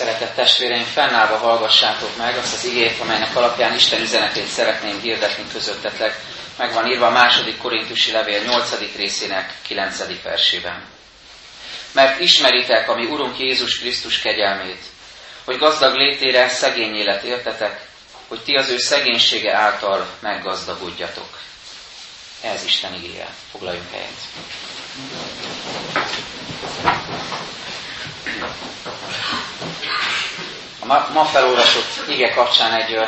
Szeretett 0.00 0.34
testvéreim, 0.34 0.84
fennállva 0.84 1.36
hallgassátok 1.36 2.16
meg 2.16 2.36
azt 2.36 2.54
az 2.54 2.64
igét, 2.64 3.00
amelynek 3.00 3.36
alapján 3.36 3.74
Isten 3.74 4.00
üzenetét 4.00 4.46
szeretném 4.46 5.00
hirdetni 5.00 5.44
közöttetek. 5.52 6.20
Meg 6.56 6.72
van 6.72 6.86
írva 6.86 7.06
a 7.06 7.10
második 7.10 7.58
korintusi 7.58 8.12
levél 8.12 8.42
8. 8.42 8.96
részének 8.96 9.54
9. 9.62 10.22
versében. 10.22 10.84
Mert 11.92 12.20
ismeritek 12.20 12.88
a 12.88 12.94
mi 12.94 13.04
Urunk 13.04 13.38
Jézus 13.38 13.78
Krisztus 13.78 14.18
kegyelmét, 14.18 14.82
hogy 15.44 15.58
gazdag 15.58 15.96
létére 15.96 16.48
szegény 16.48 16.94
élet 16.94 17.22
éltetek, 17.22 17.80
hogy 18.28 18.40
ti 18.40 18.54
az 18.54 18.68
ő 18.68 18.78
szegénysége 18.78 19.54
által 19.56 20.06
meggazdagodjatok. 20.20 21.38
Ez 22.40 22.64
Isten 22.64 22.94
igéje. 22.94 23.28
Foglaljunk 23.50 23.90
helyet. 23.92 24.18
Ma, 31.12 31.24
felolvasott 31.24 32.08
ige 32.08 32.30
kapcsán 32.34 32.72
egy 32.72 32.98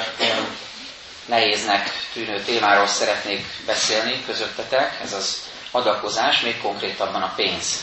nehéznek 1.27 1.91
tűnő 2.13 2.41
témáról 2.43 2.87
szeretnék 2.87 3.47
beszélni 3.67 4.23
közöttetek, 4.27 4.99
ez 5.03 5.13
az 5.13 5.51
adakozás, 5.71 6.41
még 6.41 6.61
konkrétabban 6.61 7.23
a 7.23 7.33
pénz 7.37 7.83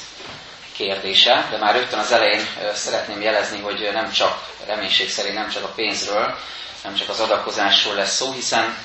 kérdése, 0.75 1.47
de 1.51 1.57
már 1.57 1.75
rögtön 1.75 1.99
az 1.99 2.11
elején 2.11 2.47
szeretném 2.73 3.21
jelezni, 3.21 3.59
hogy 3.61 3.89
nem 3.93 4.11
csak, 4.11 4.47
reménység 4.65 5.09
szerint 5.09 5.35
nem 5.35 5.49
csak 5.49 5.63
a 5.63 5.71
pénzről, 5.75 6.37
nem 6.83 6.93
csak 6.95 7.09
az 7.09 7.19
adakozásról 7.19 7.95
lesz 7.95 8.15
szó, 8.15 8.31
hiszen 8.31 8.77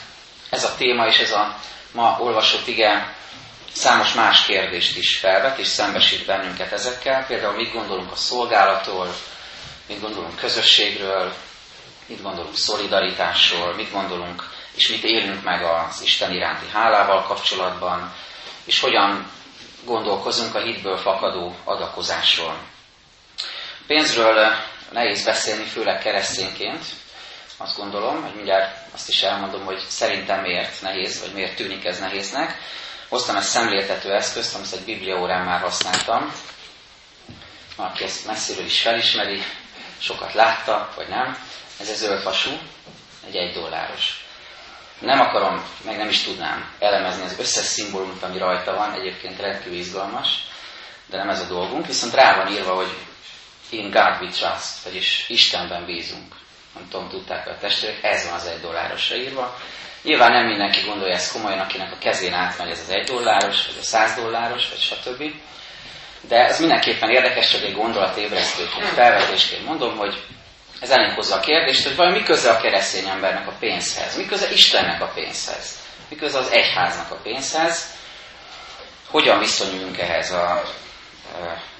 ez 0.51 0.65
a 0.65 0.75
téma 0.77 1.07
és 1.07 1.19
ez 1.19 1.31
a 1.33 1.57
ma 1.93 2.17
olvasott 2.21 2.67
ige 2.67 3.15
számos 3.73 4.13
más 4.13 4.45
kérdést 4.45 4.97
is 4.97 5.17
felvet, 5.19 5.59
és 5.59 5.67
szembesít 5.67 6.27
bennünket 6.27 6.73
ezekkel. 6.73 7.25
Például 7.27 7.55
mit 7.55 7.73
gondolunk 7.73 8.13
a 8.13 8.17
szolgálatról, 8.17 9.15
mit 9.87 10.01
gondolunk 10.01 10.37
közösségről, 10.37 11.35
mit 12.07 12.23
gondolunk 12.23 12.57
szolidaritásról, 12.57 13.75
mit 13.75 13.93
gondolunk 13.93 14.51
és 14.75 14.89
mit 14.89 15.05
élünk 15.05 15.43
meg 15.43 15.63
az 15.65 16.03
Isten 16.03 16.33
iránti 16.33 16.69
hálával 16.73 17.23
kapcsolatban, 17.23 18.15
és 18.65 18.81
hogyan 18.81 19.31
gondolkozunk 19.85 20.55
a 20.55 20.63
hitből 20.63 20.97
fakadó 20.97 21.57
adakozásról. 21.65 22.59
Pénzről 23.87 24.53
nehéz 24.91 25.25
beszélni, 25.25 25.65
főleg 25.65 25.99
keresztényként. 25.99 26.85
Azt 27.57 27.77
gondolom, 27.77 28.23
hogy 28.23 28.35
mindjárt 28.35 28.77
azt 28.95 29.09
is 29.09 29.23
elmondom, 29.23 29.65
hogy 29.65 29.79
szerintem 29.89 30.41
miért 30.41 30.83
nehéz, 30.83 31.21
vagy 31.21 31.33
miért 31.33 31.57
tűnik 31.57 31.85
ez 31.85 31.99
nehéznek. 31.99 32.59
Hoztam 33.09 33.37
egy 33.37 33.43
szemléltető 33.43 34.13
eszközt, 34.13 34.55
amit 34.55 34.73
egy 34.73 34.85
bibliaórán 34.85 35.45
már 35.45 35.61
használtam. 35.61 36.33
Aki 37.77 38.05
ezt 38.05 38.27
messziről 38.27 38.65
is 38.65 38.81
felismeri, 38.81 39.43
sokat 39.99 40.33
látta, 40.33 40.93
vagy 40.97 41.09
nem. 41.09 41.39
Ez 41.81 41.89
egy 41.89 41.97
zöldfasú, 41.97 42.51
egy 43.27 43.37
egy 43.37 43.55
dolláros. 43.55 44.25
Nem 44.99 45.21
akarom, 45.21 45.65
meg 45.85 45.97
nem 45.97 46.09
is 46.09 46.23
tudnám 46.23 46.73
elemezni 46.79 47.25
az 47.25 47.39
összes 47.39 47.65
szimbólumot, 47.65 48.23
ami 48.23 48.39
rajta 48.39 48.75
van, 48.75 48.93
egyébként 48.93 49.41
rendkívül 49.41 49.79
izgalmas, 49.79 50.29
de 51.07 51.17
nem 51.17 51.29
ez 51.29 51.41
a 51.41 51.47
dolgunk, 51.47 51.87
viszont 51.87 52.15
rá 52.15 52.37
van 52.37 52.53
írva, 52.53 52.75
hogy 52.75 52.95
in 53.69 53.91
God 53.91 54.21
we 54.21 54.29
trust, 54.29 54.83
vagyis 54.85 55.25
Istenben 55.29 55.85
bízunk. 55.85 56.35
Nem 56.75 56.89
tudom, 56.89 57.09
tudták 57.09 57.47
a 57.47 57.59
testvérek, 57.59 58.05
ez 58.05 58.25
van 58.25 58.35
az 58.35 58.47
egy 58.47 58.61
dollárosra 58.61 59.17
írva. 59.17 59.59
Nyilván 60.03 60.33
nem 60.33 60.47
mindenki 60.47 60.81
gondolja 60.87 61.15
ezt 61.15 61.33
komolyan, 61.33 61.59
akinek 61.59 61.93
a 61.93 61.99
kezén 61.99 62.33
átmegy 62.33 62.71
ez 62.71 62.81
az 62.81 62.91
egy 62.91 63.07
dolláros, 63.07 63.67
vagy 63.67 63.77
a 63.81 63.83
száz 63.83 64.15
dolláros, 64.15 64.69
vagy 64.69 64.79
stb. 64.79 65.23
De 66.29 66.37
ez 66.37 66.61
mindenképpen 66.61 67.11
érdekes, 67.11 67.51
csak 67.51 67.63
egy 67.63 67.75
gondolatébresztőként, 67.75 68.87
felvetésként 68.87 69.65
mondom, 69.65 69.97
hogy 69.97 70.23
ez 70.81 70.91
elénk 70.91 71.15
hozza 71.15 71.35
a 71.35 71.41
kérdést, 71.41 71.85
hogy 71.85 71.97
vajon 71.97 72.13
mi 72.13 72.23
köze 72.23 72.51
a 72.51 72.61
keresztény 72.61 73.09
embernek 73.09 73.49
a 73.49 73.57
pénzhez, 73.61 74.17
mi 74.17 74.25
köze 74.25 74.51
Istennek 74.51 75.03
a 75.03 75.11
pénzhez, 75.15 75.79
mi 76.09 76.17
köze 76.17 76.39
az 76.39 76.51
egyháznak 76.51 77.11
a 77.11 77.21
pénzhez, 77.23 77.87
hogyan 79.11 79.39
viszonyulunk 79.39 79.99
ehhez 79.99 80.31
a 80.33 80.63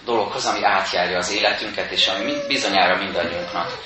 dologhoz, 0.05 0.47
ami 0.47 0.65
átjárja 0.65 1.19
az 1.19 1.33
életünket, 1.33 1.91
és 1.91 2.07
ami 2.07 2.33
bizonyára 2.49 2.97
mindannyiunknak 2.97 3.79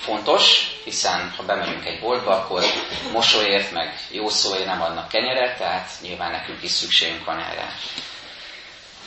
fontos, 0.00 0.70
hiszen 0.84 1.34
ha 1.36 1.42
bemegyünk 1.42 1.84
egy 1.86 2.00
boltba, 2.00 2.30
akkor 2.30 2.64
mosolyért, 3.12 3.72
meg 3.72 3.98
jó 4.10 4.28
szóért 4.28 4.66
nem 4.66 4.82
adnak 4.82 5.08
kenyeret, 5.08 5.58
tehát 5.58 5.90
nyilván 6.00 6.30
nekünk 6.30 6.62
is 6.62 6.70
szükségünk 6.70 7.24
van 7.24 7.38
erre. 7.38 7.74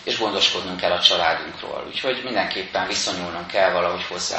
És 0.10 0.18
gondoskodnunk 0.20 0.80
kell 0.80 0.92
a 0.92 1.02
családunkról. 1.02 1.84
Úgyhogy 1.88 2.22
mindenképpen 2.24 2.88
viszonyulnunk 2.88 3.48
kell 3.48 3.72
valahogy 3.72 4.06
hozzá. 4.06 4.38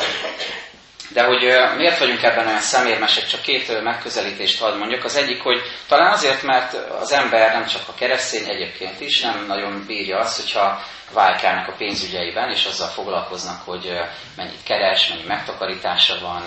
De 1.13 1.25
hogy 1.25 1.43
miért 1.77 1.99
vagyunk 1.99 2.23
ebben 2.23 2.47
olyan 2.47 2.61
szemérmesek, 2.61 3.27
csak 3.27 3.41
két 3.41 3.83
megközelítést 3.83 4.61
hadd 4.61 4.77
mondjak. 4.77 5.05
Az 5.05 5.17
egyik, 5.17 5.43
hogy 5.43 5.63
talán 5.89 6.13
azért, 6.13 6.43
mert 6.43 6.75
az 6.75 7.13
ember 7.13 7.53
nem 7.53 7.67
csak 7.67 7.83
a 7.89 7.95
keresztény 7.95 8.49
egyébként 8.49 9.01
is 9.01 9.21
nem 9.21 9.47
nagyon 9.47 9.85
bírja 9.87 10.19
azt, 10.19 10.41
hogyha 10.41 10.83
válkálnak 11.13 11.69
a 11.69 11.77
pénzügyeiben, 11.77 12.51
és 12.51 12.65
azzal 12.65 12.89
foglalkoznak, 12.89 13.63
hogy 13.65 13.93
mennyit 14.37 14.63
keres, 14.65 15.09
mennyi 15.09 15.27
megtakarítása 15.27 16.19
van, 16.21 16.43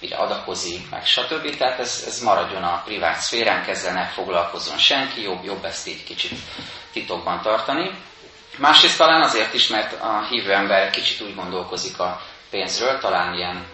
mire 0.00 0.16
adakozik, 0.16 0.90
meg 0.90 1.06
stb. 1.06 1.56
Tehát 1.56 1.78
ez, 1.78 2.04
ez 2.06 2.20
maradjon 2.20 2.62
a 2.62 2.82
privát 2.84 3.20
szférán, 3.20 3.64
ezzel 3.68 3.92
ne 3.92 4.06
foglalkozzon 4.06 4.78
senki, 4.78 5.22
jobb, 5.22 5.44
jobb 5.44 5.64
ezt 5.64 5.88
így 5.88 6.04
kicsit 6.04 6.38
titokban 6.92 7.42
tartani. 7.42 7.90
Másrészt 8.58 8.98
talán 8.98 9.22
azért 9.22 9.54
is, 9.54 9.68
mert 9.68 10.00
a 10.00 10.26
hívő 10.30 10.52
ember 10.52 10.90
kicsit 10.90 11.20
úgy 11.20 11.34
gondolkozik 11.34 11.98
a 11.98 12.20
pénzről, 12.50 12.98
talán 12.98 13.34
ilyen 13.34 13.66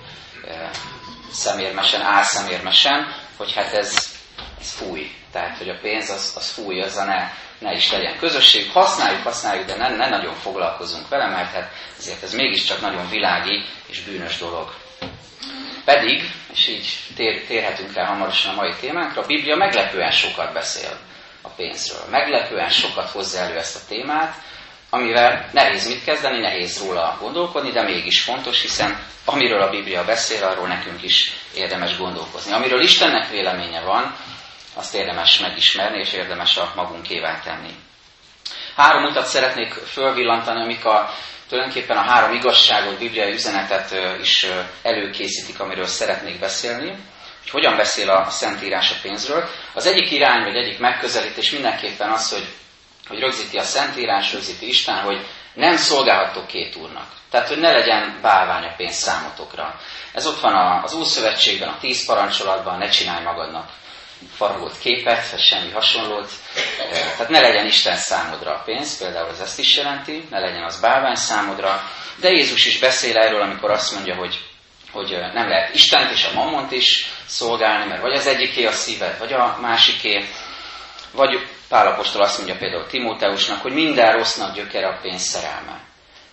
e, 0.49 0.71
szemérmesen, 1.31 2.03
álszemérmesen, 2.03 3.15
hogy 3.37 3.53
hát 3.53 3.72
ez, 3.72 4.17
ez 4.61 4.72
fúj. 4.72 5.11
Tehát, 5.33 5.59
hogy 5.59 5.69
a 5.69 5.78
pénz 5.83 6.11
az, 6.11 6.33
az 6.37 6.50
fúj, 6.50 6.81
az 6.83 6.97
a 6.97 7.05
ne, 7.05 7.31
ne 7.59 7.72
is 7.75 7.91
legyen 7.93 8.19
közösség. 8.19 8.71
Használjuk, 8.71 9.22
használjuk, 9.22 9.67
de 9.67 9.77
ne, 9.77 9.88
ne 9.88 10.09
nagyon 10.09 10.34
foglalkozunk 10.34 11.09
vele, 11.09 11.27
mert 11.27 11.53
hát 11.53 11.72
ezért 11.99 12.22
ez 12.22 12.33
mégiscsak 12.34 12.81
nagyon 12.81 13.09
világi 13.09 13.65
és 13.87 14.00
bűnös 14.00 14.38
dolog. 14.38 14.75
Pedig, 15.84 16.31
és 16.53 16.69
így 16.69 16.99
tér, 17.17 17.47
térhetünk 17.47 17.93
rá 17.93 18.06
hamarosan 18.06 18.53
a 18.53 18.56
mai 18.56 18.72
témánkra, 18.81 19.22
a 19.22 19.27
Biblia 19.27 19.56
meglepően 19.56 20.11
sokat 20.11 20.53
beszél 20.53 20.99
a 21.43 21.49
pénzről. 21.49 22.05
Meglepően 22.11 22.71
sokat 22.71 23.11
hozza 23.11 23.38
elő 23.38 23.56
ezt 23.56 23.77
a 23.77 23.87
témát, 23.88 24.34
amivel 24.91 25.49
nehéz 25.53 25.88
mit 25.88 26.04
kezdeni, 26.04 26.41
nehéz 26.41 26.82
róla 26.84 27.16
gondolkodni, 27.21 27.71
de 27.71 27.82
mégis 27.82 28.22
fontos, 28.22 28.60
hiszen 28.60 29.06
amiről 29.25 29.62
a 29.62 29.71
Biblia 29.71 30.04
beszél, 30.04 30.44
arról 30.44 30.66
nekünk 30.66 31.03
is 31.03 31.32
érdemes 31.54 31.97
gondolkozni. 31.97 32.53
Amiről 32.53 32.82
Istennek 32.82 33.31
véleménye 33.31 33.81
van, 33.81 34.16
azt 34.75 34.94
érdemes 34.94 35.38
megismerni, 35.38 35.99
és 35.99 36.12
érdemes 36.12 36.56
a 36.56 36.72
magunkévá 36.75 37.41
tenni. 37.41 37.75
Három 38.76 39.04
utat 39.04 39.26
szeretnék 39.26 39.72
fölvillantani, 39.72 40.60
amik 40.62 40.84
a, 40.84 41.10
tulajdonképpen 41.49 41.97
a 41.97 42.10
három 42.10 42.34
igazságot, 42.34 42.99
bibliai 42.99 43.32
üzenetet 43.32 43.94
is 44.20 44.47
előkészítik, 44.82 45.60
amiről 45.60 45.87
szeretnék 45.87 46.38
beszélni. 46.38 46.88
Hogy 47.41 47.50
hogyan 47.50 47.76
beszél 47.76 48.10
a 48.10 48.31
Szentírás 48.31 48.91
a 48.91 48.94
pénzről. 49.03 49.49
Az 49.72 49.87
egyik 49.87 50.10
irány, 50.10 50.43
vagy 50.44 50.56
egyik 50.56 50.78
megközelítés 50.78 51.50
mindenképpen 51.50 52.10
az, 52.10 52.32
hogy 52.32 52.47
hogy 53.08 53.19
rögzíti 53.19 53.58
a 53.58 53.62
Szentírás, 53.62 54.32
rögzíti 54.32 54.69
Isten, 54.69 55.00
hogy 55.00 55.26
nem 55.54 55.76
szolgálhatok 55.76 56.46
két 56.46 56.76
úrnak. 56.76 57.06
Tehát, 57.30 57.48
hogy 57.48 57.58
ne 57.58 57.70
legyen 57.70 58.19
bálvány 58.22 58.64
a 58.64 58.74
pénz 58.76 58.94
számotokra. 58.94 59.80
Ez 60.12 60.26
ott 60.26 60.41
van 60.41 60.82
az 60.82 60.94
Ószövetségben, 60.94 61.69
a 61.69 61.78
tíz 61.80 62.06
parancsolatban, 62.06 62.78
ne 62.78 62.88
csinálj 62.88 63.24
magadnak 63.24 63.69
faragott 64.36 64.78
képet, 64.78 65.30
vagy 65.30 65.41
semmi 65.41 65.70
hasonlót. 65.70 66.30
Tehát 66.91 67.28
ne 67.28 67.41
legyen 67.41 67.66
Isten 67.66 67.96
számodra 67.96 68.54
a 68.54 68.62
pénz, 68.64 68.98
például 68.98 69.28
ez 69.28 69.40
ezt 69.40 69.58
is 69.58 69.76
jelenti, 69.76 70.26
ne 70.30 70.38
legyen 70.38 70.64
az 70.64 70.81
bálvány 70.81 71.14
számodra. 71.14 71.82
De 72.16 72.31
Jézus 72.31 72.66
is 72.66 72.78
beszél 72.78 73.16
erről, 73.16 73.43
amikor 73.43 73.70
azt 73.70 73.94
mondja, 73.94 74.14
hogy, 74.14 74.44
hogy 74.93 75.19
nem 75.32 75.49
lehet 75.49 75.75
Istent 75.75 76.12
és 76.12 76.25
a 76.25 76.34
mammont 76.34 76.72
is 76.72 77.08
szolgálni, 77.26 77.88
mert 77.88 78.00
vagy 78.00 78.14
az 78.14 78.26
egyiké 78.26 78.64
a 78.64 78.72
szíved, 78.72 79.19
vagy 79.19 79.32
a 79.32 79.58
másiké, 79.61 80.28
vagy 81.19 81.47
Pálapostól 81.69 82.23
azt 82.23 82.37
mondja 82.37 82.56
például 82.56 82.87
Timóteusnak, 82.87 83.62
hogy 83.62 83.73
minden 83.73 84.12
rossznak 84.12 84.55
gyökere 84.55 84.88
a 84.88 84.99
pénz 85.03 85.23
szerelme. 85.23 85.81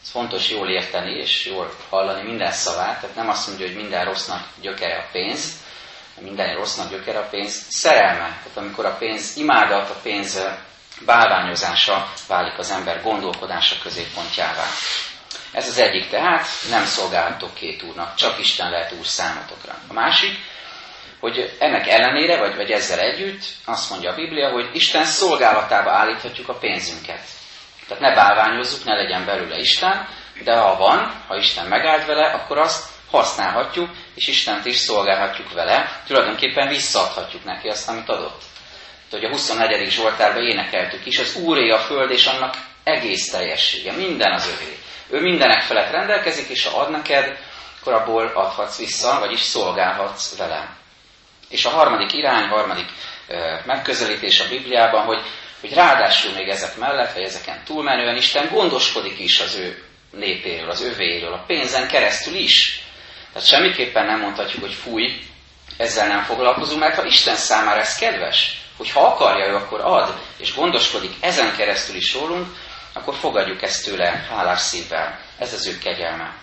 Ez 0.04 0.10
fontos 0.10 0.50
jól 0.50 0.70
érteni 0.70 1.12
és 1.12 1.46
jól 1.46 1.76
hallani 1.90 2.22
minden 2.24 2.52
szavát, 2.52 3.00
tehát 3.02 3.16
nem 3.16 3.30
azt 3.30 3.48
mondja, 3.48 3.66
hogy 3.66 3.76
minden 3.76 4.06
rossznak 4.06 4.48
gyökere 4.62 4.98
a 4.98 5.08
pénz, 5.12 5.54
minden 6.20 6.56
rossznak 6.56 6.90
gyökere 6.90 7.20
a 7.20 7.28
pénz, 7.30 7.66
szerelme. 7.70 8.40
Tehát 8.44 8.58
amikor 8.58 8.86
a 8.86 8.96
pénz 8.96 9.38
imádat, 9.38 9.90
a 9.90 10.00
pénz 10.04 10.42
bálványozása 11.06 12.14
válik 12.28 12.58
az 12.58 12.72
ember 12.72 13.02
gondolkodása 13.02 13.76
középpontjává. 13.84 14.66
Ez 15.52 15.68
az 15.68 15.78
egyik 15.78 16.10
tehát, 16.10 16.48
nem 16.70 16.86
szolgáltok 16.86 17.54
két 17.54 17.84
úrnak, 17.84 18.16
csak 18.16 18.40
Isten 18.40 18.70
lehet 18.70 18.92
úr 18.92 19.06
számotokra. 19.06 19.76
A 19.88 19.94
másik, 19.94 20.38
hogy 21.32 21.56
ennek 21.60 21.88
ellenére, 21.88 22.38
vagy, 22.38 22.56
vagy 22.56 22.72
ezzel 22.72 23.00
együtt, 23.00 23.44
azt 23.66 23.90
mondja 23.90 24.12
a 24.12 24.16
Biblia, 24.16 24.52
hogy 24.52 24.70
Isten 24.74 25.06
szolgálatába 25.06 25.92
állíthatjuk 25.92 26.50
a 26.50 26.58
pénzünket. 26.58 27.22
Tehát 27.88 28.04
ne 28.04 28.16
bálványozzuk, 28.16 28.84
ne 28.84 28.96
legyen 28.96 29.26
belőle 29.26 29.58
Isten, 29.58 30.08
de 30.44 30.56
ha 30.56 30.78
van, 30.78 31.24
ha 31.28 31.36
Isten 31.36 31.66
megállt 31.66 32.06
vele, 32.06 32.26
akkor 32.26 32.58
azt 32.58 32.90
használhatjuk, 33.12 33.90
és 34.16 34.28
Istent 34.28 34.66
is 34.66 34.78
szolgálhatjuk 34.78 35.54
vele, 35.54 36.02
tulajdonképpen 36.08 36.68
visszaadhatjuk 36.68 37.44
neki 37.44 37.68
azt, 37.68 37.90
amit 37.90 38.10
adott. 38.10 38.42
hogy 39.12 39.24
a 39.24 39.30
24. 39.30 39.90
Zsoltárban 39.90 40.44
énekeltük 40.44 41.06
is, 41.06 41.20
az 41.20 41.36
Úré 41.36 41.70
a 41.70 41.80
Föld 41.80 42.12
és 42.12 42.26
annak 42.26 42.56
egész 42.84 43.30
teljessége, 43.32 43.92
minden 43.92 44.32
az 44.32 44.48
övé. 44.48 44.78
Ő 45.10 45.22
mindenek 45.22 45.62
felett 45.62 45.92
rendelkezik, 45.92 46.50
és 46.50 46.66
ha 46.66 46.80
ad 46.80 46.92
neked, 46.92 47.38
akkor 47.80 47.94
abból 47.94 48.32
adhatsz 48.34 48.78
vissza, 48.78 49.20
vagyis 49.20 49.42
szolgálhatsz 49.42 50.38
vele. 50.38 50.84
És 51.56 51.66
a 51.66 51.70
harmadik 51.70 52.14
irány, 52.14 52.48
harmadik 52.48 52.88
megközelítés 53.66 54.40
a 54.40 54.48
Bibliában, 54.50 55.06
hogy, 55.06 55.22
hogy 55.62 55.74
ráadásul 55.74 56.34
még 56.34 56.48
ezek 56.48 56.78
mellett, 56.78 57.14
vagy 57.14 57.24
ezeken 57.24 57.64
túlmenően 57.66 58.16
Isten 58.16 58.50
gondoskodik 58.52 59.20
is 59.20 59.40
az 59.40 59.56
ő 59.56 59.84
népéről, 60.12 60.70
az 60.70 60.82
övéről, 60.82 61.34
a 61.34 61.44
pénzen 61.48 61.88
keresztül 61.88 62.36
is. 62.36 62.84
Tehát 63.34 63.48
semmiképpen 63.48 64.06
nem 64.06 64.20
mondhatjuk, 64.20 64.62
hogy 64.62 64.74
fúj, 64.74 65.20
ezzel 65.78 66.08
nem 66.08 66.24
foglalkozunk, 66.24 66.80
mert 66.80 66.96
ha 66.96 67.06
Isten 67.06 67.36
számára 67.36 67.80
ez 67.80 67.96
kedves, 67.96 68.62
hogy 68.78 68.92
ha 68.92 69.08
akarja 69.08 69.48
ő, 69.48 69.56
akkor 69.56 69.82
ad, 69.82 70.14
és 70.38 70.56
gondoskodik 70.56 71.14
ezen 71.20 71.56
keresztül 71.56 71.96
is 71.96 72.14
rólunk, 72.14 72.48
akkor 72.94 73.16
fogadjuk 73.16 73.62
ezt 73.62 73.86
tőle 73.86 74.26
hálás 74.30 74.60
szívvel. 74.60 75.20
Ez 75.40 75.54
az 75.54 75.68
ő 75.68 75.78
kegyelme. 75.78 76.34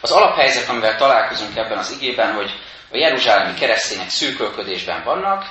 Az 0.00 0.10
alaphelyzet, 0.10 0.68
amivel 0.68 0.96
találkozunk 0.96 1.56
ebben 1.56 1.78
az 1.78 1.90
igében, 1.90 2.32
hogy 2.32 2.50
a 2.90 2.96
jeruzsálemi 2.96 3.58
keresztények 3.58 4.08
szűkölködésben 4.08 5.04
vannak, 5.04 5.44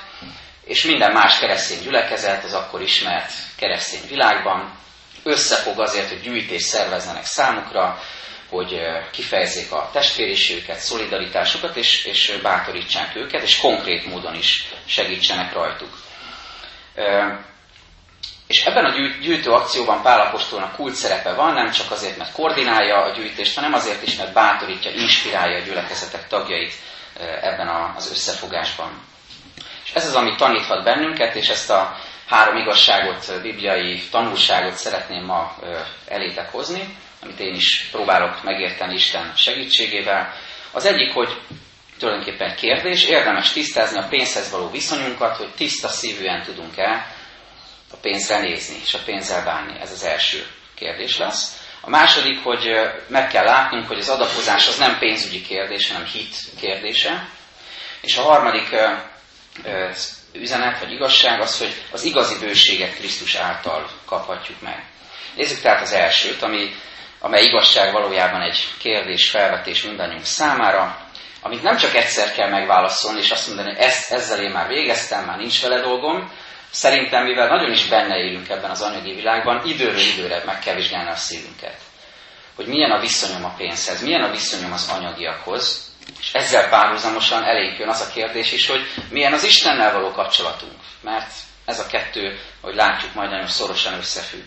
és 0.64 0.84
minden 0.84 1.12
más 1.12 1.38
keresztény 1.38 1.80
gyülekezet 1.82 2.44
az 2.44 2.54
akkor 2.54 2.82
ismert 2.82 3.32
keresztény 3.56 4.08
világban 4.08 4.78
összefog 5.22 5.80
azért, 5.80 6.08
hogy 6.08 6.20
gyűjtés 6.20 6.62
szervezzenek 6.62 7.24
számukra, 7.24 7.98
hogy 8.48 8.80
kifejezzék 9.10 9.72
a 9.72 9.90
testvériségüket, 9.92 10.78
szolidaritásukat, 10.78 11.76
és, 11.76 12.04
és 12.04 12.38
bátorítsák 12.42 13.16
őket, 13.16 13.42
és 13.42 13.60
konkrét 13.60 14.06
módon 14.06 14.34
is 14.34 14.68
segítsenek 14.86 15.52
rajtuk. 15.52 15.98
És 18.46 18.64
ebben 18.64 18.84
a 18.84 18.94
gyűjtő 19.20 19.50
akcióban 19.50 20.02
Pálapostolnak 20.02 20.74
kult 20.74 20.94
szerepe 20.94 21.32
van, 21.32 21.52
nem 21.52 21.70
csak 21.70 21.90
azért, 21.90 22.16
mert 22.16 22.32
koordinálja 22.32 22.96
a 23.02 23.12
gyűjtést, 23.12 23.54
hanem 23.54 23.72
azért 23.72 24.02
is, 24.06 24.16
mert 24.16 24.32
bátorítja, 24.32 24.90
inspirálja 24.90 25.58
a 25.58 25.64
gyülekezetek 25.64 26.26
tagjait 26.28 26.72
ebben 27.40 27.68
az 27.96 28.10
összefogásban. 28.10 28.90
És 29.84 29.92
ez 29.94 30.06
az, 30.06 30.14
ami 30.14 30.34
taníthat 30.36 30.84
bennünket, 30.84 31.34
és 31.34 31.48
ezt 31.48 31.70
a 31.70 31.96
három 32.26 32.56
igazságot, 32.56 33.42
bibliai 33.42 34.02
tanulságot 34.10 34.74
szeretném 34.74 35.24
ma 35.24 35.56
elétek 36.08 36.50
hozni, 36.50 36.96
amit 37.22 37.40
én 37.40 37.54
is 37.54 37.88
próbálok 37.90 38.42
megérteni 38.42 38.94
Isten 38.94 39.32
segítségével. 39.36 40.32
Az 40.72 40.84
egyik, 40.84 41.12
hogy 41.12 41.40
tulajdonképpen 41.98 42.56
kérdés, 42.56 43.04
érdemes 43.04 43.52
tisztázni 43.52 43.98
a 43.98 44.06
pénzhez 44.08 44.50
való 44.50 44.70
viszonyunkat, 44.70 45.36
hogy 45.36 45.54
tiszta 45.56 45.88
szívűen 45.88 46.42
tudunk-e 46.42 47.06
a 47.92 47.96
pénzre 47.96 48.38
nézni, 48.38 48.76
és 48.82 48.94
a 48.94 48.98
pénzzel 49.04 49.44
bánni. 49.44 49.80
Ez 49.80 49.92
az 49.92 50.04
első 50.04 50.46
kérdés 50.74 51.18
lesz. 51.18 51.67
A 51.88 51.90
második, 51.90 52.42
hogy 52.42 52.70
meg 53.06 53.28
kell 53.28 53.44
látnunk, 53.44 53.86
hogy 53.86 53.98
az 53.98 54.08
adakozás 54.08 54.68
az 54.68 54.76
nem 54.78 54.98
pénzügyi 54.98 55.42
kérdés, 55.42 55.90
hanem 55.90 56.06
hit 56.06 56.34
kérdése. 56.60 57.28
És 58.00 58.16
a 58.16 58.22
harmadik 58.22 58.68
üzenet 60.32 60.78
vagy 60.78 60.92
igazság 60.92 61.40
az, 61.40 61.58
hogy 61.58 61.74
az 61.92 62.04
igazi 62.04 62.38
bőséget 62.38 62.94
Krisztus 62.94 63.34
által 63.34 63.90
kaphatjuk 64.06 64.60
meg. 64.60 64.84
Nézzük 65.34 65.60
tehát 65.60 65.82
az 65.82 65.92
elsőt, 65.92 66.42
ami, 66.42 66.74
amely 67.20 67.42
igazság 67.44 67.92
valójában 67.92 68.40
egy 68.42 68.68
kérdés, 68.78 69.30
felvetés 69.30 69.82
mindannyiunk 69.82 70.24
számára, 70.24 71.06
amit 71.42 71.62
nem 71.62 71.76
csak 71.76 71.94
egyszer 71.94 72.32
kell 72.32 72.48
megválaszolni, 72.48 73.20
és 73.20 73.30
azt 73.30 73.46
mondani, 73.46 73.68
hogy 73.74 73.84
ezt, 73.84 74.12
ezzel 74.12 74.40
én 74.42 74.50
már 74.50 74.68
végeztem, 74.68 75.24
már 75.24 75.38
nincs 75.38 75.62
vele 75.62 75.80
dolgom, 75.80 76.32
Szerintem, 76.70 77.24
mivel 77.24 77.48
nagyon 77.48 77.72
is 77.72 77.86
benne 77.86 78.16
élünk 78.16 78.48
ebben 78.48 78.70
az 78.70 78.80
anyagi 78.82 79.14
világban, 79.14 79.66
időről 79.66 79.98
időre 79.98 80.42
meg 80.46 80.58
kell 80.58 80.74
vizsgálni 80.74 81.10
a 81.10 81.16
szívünket. 81.16 81.76
Hogy 82.54 82.66
milyen 82.66 82.90
a 82.90 83.00
viszonyom 83.00 83.44
a 83.44 83.54
pénzhez, 83.56 84.02
milyen 84.02 84.22
a 84.22 84.30
viszonyom 84.30 84.72
az 84.72 84.88
anyagiakhoz, 84.88 85.92
és 86.20 86.32
ezzel 86.32 86.68
párhuzamosan 86.68 87.44
elég 87.44 87.78
jön 87.78 87.88
az 87.88 88.00
a 88.00 88.12
kérdés 88.12 88.52
is, 88.52 88.66
hogy 88.66 88.80
milyen 89.10 89.32
az 89.32 89.44
Istennel 89.44 89.92
való 89.92 90.12
kapcsolatunk. 90.12 90.72
Mert 91.00 91.32
ez 91.64 91.78
a 91.78 91.86
kettő, 91.86 92.38
hogy 92.60 92.74
látjuk, 92.74 93.14
majd 93.14 93.30
nagyon 93.30 93.46
szorosan 93.46 93.94
összefügg. 93.94 94.44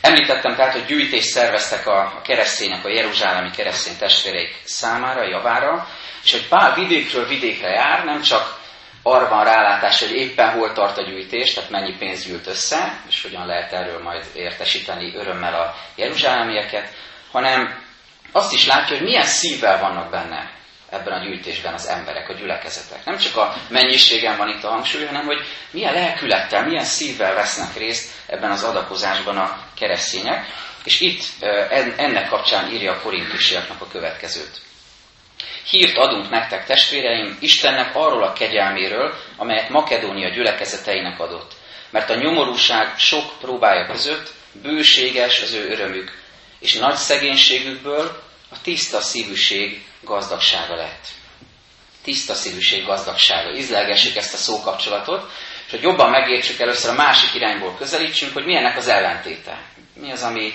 Említettem 0.00 0.54
tehát, 0.54 0.72
hogy 0.72 0.84
gyűjtést 0.84 1.28
szerveztek 1.28 1.86
a, 1.86 2.20
keresztények, 2.24 2.84
a 2.84 2.88
jeruzsálemi 2.88 3.50
keresztény 3.50 3.96
testvéreik 3.98 4.62
számára, 4.64 5.28
javára, 5.28 5.88
és 6.24 6.32
hogy 6.32 6.48
Pál 6.48 6.74
vidékről 6.74 7.26
vidékre 7.26 7.68
jár, 7.68 8.04
nem 8.04 8.20
csak 8.22 8.58
arra 9.06 9.28
van 9.28 9.44
rálátás, 9.44 10.00
hogy 10.00 10.10
éppen 10.10 10.50
hol 10.50 10.72
tart 10.72 10.98
a 10.98 11.02
gyűjtés, 11.02 11.54
tehát 11.54 11.70
mennyi 11.70 11.96
pénz 11.98 12.24
gyűlt 12.24 12.46
össze, 12.46 13.00
és 13.08 13.22
hogyan 13.22 13.46
lehet 13.46 13.72
erről 13.72 14.02
majd 14.02 14.24
értesíteni 14.34 15.14
örömmel 15.14 15.54
a 15.54 15.74
jeruzsálemieket, 15.94 16.88
hanem 17.32 17.84
azt 18.32 18.52
is 18.52 18.66
látja, 18.66 18.96
hogy 18.96 19.04
milyen 19.04 19.24
szívvel 19.24 19.80
vannak 19.80 20.10
benne 20.10 20.50
ebben 20.90 21.12
a 21.12 21.24
gyűjtésben 21.24 21.74
az 21.74 21.86
emberek, 21.86 22.28
a 22.28 22.32
gyülekezetek. 22.32 23.04
Nem 23.04 23.16
csak 23.18 23.36
a 23.36 23.54
mennyiségen 23.68 24.36
van 24.36 24.48
itt 24.48 24.64
a 24.64 24.68
hangsúly, 24.70 25.04
hanem 25.04 25.26
hogy 25.26 25.40
milyen 25.70 25.92
lelkülettel, 25.94 26.64
milyen 26.66 26.84
szívvel 26.84 27.34
vesznek 27.34 27.76
részt 27.76 28.10
ebben 28.26 28.50
az 28.50 28.62
adakozásban 28.62 29.36
a 29.36 29.58
keresztények. 29.78 30.46
És 30.84 31.00
itt 31.00 31.22
ennek 31.96 32.28
kapcsán 32.28 32.72
írja 32.72 32.92
a 32.92 33.00
korintusiaknak 33.00 33.80
a 33.80 33.88
következőt. 33.88 34.60
Hírt 35.70 35.96
adunk 35.96 36.30
nektek, 36.30 36.66
testvéreim, 36.66 37.36
Istennek 37.40 37.96
arról 37.96 38.22
a 38.22 38.32
kegyelméről, 38.32 39.14
amelyet 39.36 39.68
Makedónia 39.68 40.28
gyülekezeteinek 40.28 41.20
adott. 41.20 41.52
Mert 41.90 42.10
a 42.10 42.14
nyomorúság 42.14 42.98
sok 42.98 43.38
próbája 43.40 43.86
között 43.86 44.32
bőséges 44.52 45.42
az 45.42 45.52
ő 45.52 45.70
örömük, 45.70 46.22
és 46.58 46.74
nagy 46.74 46.94
szegénységükből 46.94 48.22
a 48.50 48.60
tiszta 48.62 49.00
szívűség 49.00 49.84
gazdagsága 50.02 50.74
lett. 50.74 51.06
Tiszta 52.02 52.34
szívűség 52.34 52.84
gazdagsága. 52.84 53.50
Izlelgessük 53.50 54.16
ezt 54.16 54.34
a 54.34 54.36
szókapcsolatot, 54.36 55.30
és 55.66 55.70
hogy 55.72 55.82
jobban 55.82 56.10
megértsük 56.10 56.60
először 56.60 56.90
a 56.90 56.94
másik 56.96 57.34
irányból 57.34 57.74
közelítsünk, 57.78 58.32
hogy 58.32 58.44
milyennek 58.44 58.76
az 58.76 58.88
ellentéte. 58.88 59.62
Mi 59.94 60.10
az, 60.12 60.22
ami, 60.22 60.52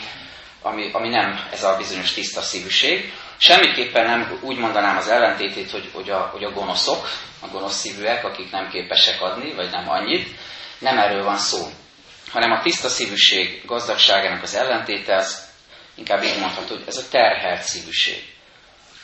ami, 0.62 0.90
ami 0.92 1.10
nem 1.10 1.48
ez 1.52 1.64
a 1.64 1.78
bizonyos 1.78 2.14
tiszta 2.14 2.42
szívűség. 2.42 3.14
Semmiképpen 3.44 4.06
nem 4.06 4.40
úgy 4.42 4.58
mondanám 4.58 4.98
az 4.98 5.08
ellentétét, 5.08 5.72
hogy, 5.72 5.90
hogy, 5.94 6.10
a, 6.10 6.30
hogy 6.32 6.44
a 6.44 6.52
gonoszok, 6.52 7.08
a 7.40 7.48
gonosz 7.48 7.80
szívűek, 7.80 8.24
akik 8.24 8.52
nem 8.52 8.70
képesek 8.70 9.22
adni, 9.22 9.54
vagy 9.54 9.70
nem 9.70 9.90
annyit. 9.90 10.30
Nem 10.80 10.98
erről 10.98 11.24
van 11.24 11.38
szó. 11.38 11.68
Hanem 12.32 12.52
a 12.52 12.62
tiszta 12.62 12.90
szívűség 12.90 13.66
gazdagságának 13.66 14.44
az 14.44 14.56
ellentéte, 14.56 15.16
az 15.16 15.48
inkább 15.96 16.24
így 16.24 16.40
mondható, 16.40 16.76
hogy 16.76 16.84
ez 16.88 16.98
a 16.98 17.10
terhelt 17.12 17.62
szívűség. 17.62 18.24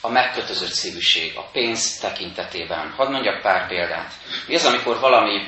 A 0.01 0.10
megkötözött 0.10 0.74
szívűség, 0.74 1.38
a 1.38 1.50
pénz 1.51 2.00
tekintetében. 2.00 2.94
Hadd 2.98 3.12
mondjak 3.12 3.41
pár 3.41 3.67
példát. 3.67 4.12
Mi 4.48 4.56
az, 4.56 4.65
amikor 4.65 5.00
valami 5.00 5.48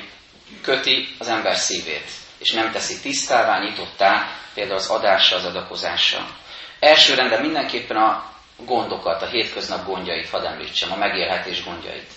köti 0.62 1.08
az 1.18 1.28
ember 1.28 1.56
szívét, 1.56 2.10
és 2.38 2.52
nem 2.52 2.72
teszi 2.72 3.00
tisztává, 3.00 3.58
nyitottá, 3.58 4.32
például 4.54 4.78
az 4.78 4.88
adásra, 4.88 5.36
az 5.36 5.44
adakozásra. 5.44 6.26
Első 6.80 7.14
rendben 7.14 7.40
mindenképpen 7.40 7.96
a 7.96 8.30
gondokat, 8.64 9.22
a 9.22 9.26
hétköznap 9.26 9.86
gondjait 9.86 10.28
hadd 10.28 10.44
említsem, 10.44 10.92
a 10.92 10.96
megélhetés 10.96 11.64
gondjait. 11.64 12.10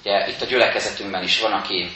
Ugye 0.00 0.28
itt 0.28 0.42
a 0.42 0.46
gyülekezetünkben 0.46 1.22
is 1.22 1.40
van, 1.40 1.52
aki 1.52 1.90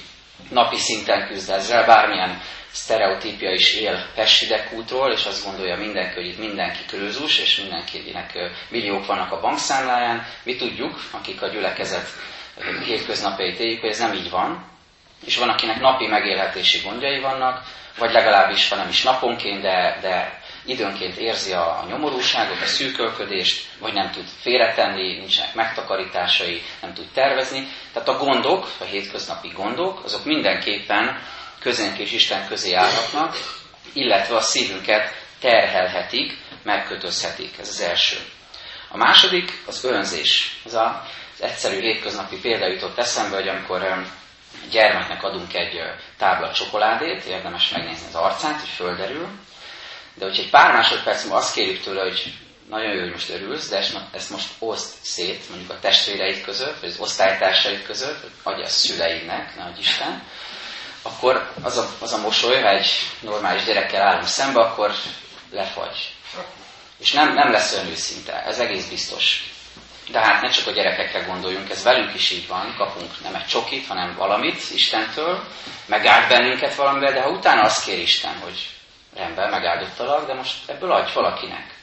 napi 0.51 0.77
szinten 0.77 1.27
küzd 1.27 1.51
ezzel, 1.51 1.87
bármilyen 1.87 2.41
sztereotípia 2.73 3.51
is 3.51 3.75
él 3.75 4.07
Pessidek 4.15 4.73
útról, 4.73 5.13
és 5.13 5.25
azt 5.25 5.45
gondolja 5.45 5.77
mindenki, 5.77 6.15
hogy 6.15 6.27
itt 6.27 6.39
mindenki 6.39 6.85
krőzus, 6.87 7.39
és 7.39 7.57
mindenkinek 7.57 8.39
milliók 8.69 9.07
vannak 9.07 9.33
a 9.33 9.41
bankszámláján. 9.41 10.27
Mi 10.43 10.57
tudjuk, 10.57 11.01
akik 11.11 11.43
a 11.43 11.49
gyülekezet 11.49 12.07
hétköznapjait 12.85 13.59
éljük, 13.59 13.81
hogy 13.81 13.91
ez 13.91 13.99
nem 13.99 14.15
így 14.15 14.31
van, 14.31 14.71
és 15.25 15.37
van, 15.37 15.49
akinek 15.49 15.81
napi 15.81 16.07
megélhetési 16.07 16.81
gondjai 16.85 17.21
vannak, 17.21 17.63
vagy 17.99 18.13
legalábbis, 18.13 18.69
ha 18.69 18.77
nem 18.77 18.89
is 18.89 19.03
naponként, 19.03 19.63
de, 19.63 19.99
de 20.01 20.42
időnként 20.65 21.17
érzi 21.17 21.53
a, 21.53 21.81
a 21.81 21.85
nyomorúságot, 21.89 22.61
a 22.61 22.67
szűkölködést, 22.67 23.67
vagy 23.79 23.93
nem 23.93 24.11
tud 24.11 24.25
félretenni, 24.41 25.19
nincsenek 25.19 25.55
megtakarításai, 25.55 26.63
nem 26.81 26.95
tud 26.95 27.07
tervezni. 27.15 27.69
Tehát 27.93 28.09
a 28.09 28.17
gondok, 28.25 28.69
a 28.81 28.85
hétköznapi 28.85 29.49
gondok, 29.49 30.05
azok 30.05 30.25
mindenképpen 30.25 31.23
közénk 31.61 31.99
és 31.99 32.13
Isten 32.13 32.47
közé 32.49 32.73
állhatnak, 32.73 33.37
illetve 33.93 34.37
a 34.37 34.41
szívünket 34.41 35.15
terhelhetik, 35.41 36.37
megkötözhetik. 36.63 37.59
Ez 37.59 37.69
az 37.69 37.81
első. 37.81 38.17
A 38.89 38.97
második 38.97 39.63
az 39.67 39.85
önzés. 39.85 40.61
Ez 40.65 40.75
az 40.75 40.91
egyszerű 41.41 41.81
hétköznapi 41.81 42.41
példa 42.41 42.67
jutott 42.67 42.99
eszembe, 42.99 43.37
hogy 43.37 43.49
amikor 43.49 44.05
gyermeknek 44.71 45.23
adunk 45.23 45.55
egy 45.55 45.81
tábla 46.19 46.53
csokoládét, 46.53 47.25
érdemes 47.25 47.71
megnézni 47.71 48.07
az 48.09 48.15
arcát, 48.15 48.61
hogy 48.61 48.69
földerül, 48.69 49.29
De 50.15 50.25
hogyha 50.25 50.43
egy 50.43 50.51
pár 50.51 50.73
másodperc 50.73 51.23
múlva 51.23 51.39
azt 51.39 51.55
kérjük 51.55 51.83
tőle, 51.83 52.03
hogy 52.03 52.35
nagyon 52.69 52.93
jó, 52.93 53.01
hogy 53.01 53.11
most 53.11 53.29
örülsz, 53.31 53.69
de 53.69 53.85
ezt 54.13 54.31
most 54.31 54.49
oszt 54.59 54.95
szét, 55.01 55.49
mondjuk 55.49 55.71
a 55.71 55.79
testvéreid 55.81 56.45
között, 56.45 56.81
vagy 56.81 56.89
az 56.91 56.99
osztálytársaid 56.99 57.83
között, 57.83 58.21
vagy 58.43 58.53
adja 58.53 58.65
a 58.65 58.69
szüleidnek, 58.69 59.57
ne 59.57 59.73
Isten, 59.79 60.23
akkor 61.03 61.53
az 61.63 61.79
a, 61.79 61.89
az 62.01 62.13
a 62.13 62.19
mosoly, 62.19 62.61
ha 62.61 62.69
egy 62.69 62.89
normális 63.21 63.65
gyerekkel 63.65 64.03
állunk 64.03 64.27
szembe, 64.27 64.61
akkor 64.61 64.93
lefagy. 65.51 66.15
És 66.99 67.13
nem, 67.13 67.35
nem 67.35 67.51
lesz 67.51 67.73
olyan 67.73 67.87
őszinte, 67.87 68.43
ez 68.45 68.59
egész 68.59 68.89
biztos. 68.89 69.51
De 70.11 70.21
hát 70.21 70.43
ne 70.43 70.51
csak 70.51 70.67
a 70.67 70.71
gyerekekre 70.71 71.21
gondoljunk, 71.21 71.71
ez 71.71 71.83
velünk 71.83 72.15
is 72.15 72.31
így 72.31 72.47
van, 72.47 72.75
kapunk 72.77 73.11
nem 73.23 73.35
egy 73.35 73.47
csokit, 73.47 73.87
hanem 73.87 74.15
valamit 74.17 74.71
Istentől, 74.75 75.45
megáld 75.87 76.29
bennünket 76.29 76.75
valamivel, 76.75 77.13
de 77.13 77.23
ha 77.23 77.31
utána 77.31 77.63
azt 77.63 77.85
kér 77.85 77.99
Isten, 77.99 78.39
hogy 78.39 78.69
rendben, 79.17 79.51
megáldottalak, 79.51 80.27
de 80.27 80.35
most 80.35 80.69
ebből 80.71 80.93
adj 80.93 81.13
valakinek. 81.15 81.75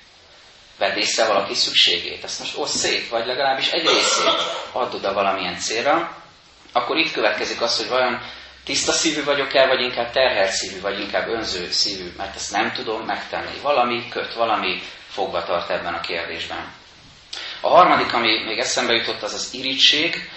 Vedd 0.78 0.98
észre 0.98 1.28
valaki 1.28 1.54
szükségét, 1.54 2.24
ezt 2.24 2.40
most 2.40 2.58
osz 2.58 2.76
szét, 2.76 3.10
vagy 3.10 3.26
legalábbis 3.26 3.72
egy 3.72 3.88
részét 3.88 4.42
add 4.72 4.94
oda 4.94 5.14
valamilyen 5.14 5.58
célra, 5.60 6.18
akkor 6.72 6.98
itt 6.98 7.12
következik 7.12 7.62
az, 7.62 7.78
hogy 7.78 7.88
vajon 7.88 8.22
tiszta 8.64 8.92
szívű 8.92 9.24
vagyok-e, 9.24 9.68
vagy 9.68 9.82
inkább 9.82 10.12
terhelt 10.12 10.52
szívű, 10.52 10.82
vagy 10.82 11.00
inkább 11.00 11.28
önző 11.28 11.72
szívű, 11.72 12.14
mert 12.18 12.36
ezt 12.36 12.52
nem 12.52 12.72
tudom 12.72 13.06
megtenni. 13.06 13.60
Valami 13.62 14.10
köt, 14.10 14.34
valami 14.34 14.82
fogva 15.08 15.44
tart 15.44 15.70
ebben 15.70 15.94
a 15.94 16.02
kérdésben. 16.02 16.74
A 17.62 17.70
harmadik, 17.70 18.14
ami 18.14 18.44
még 18.44 18.58
eszembe 18.60 18.94
jutott, 18.94 19.22
az 19.22 19.34
az 19.34 19.54
irítség. 19.54 20.30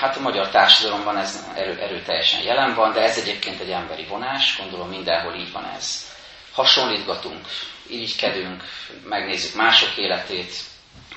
Hát 0.00 0.16
a 0.16 0.20
magyar 0.20 0.48
társadalomban 0.48 1.16
ez 1.16 1.46
erő, 1.54 1.78
erőteljesen 1.80 2.42
jelen 2.42 2.74
van, 2.74 2.92
de 2.92 3.00
ez 3.00 3.18
egyébként 3.18 3.60
egy 3.60 3.70
emberi 3.70 4.04
vonás, 4.04 4.56
gondolom 4.58 4.88
mindenhol 4.88 5.34
így 5.34 5.52
van 5.52 5.64
ez. 5.76 6.12
Hasonlítgatunk, 6.52 7.46
irigykedünk, 7.86 8.62
megnézzük 9.08 9.54
mások 9.54 9.96
életét, 9.96 10.52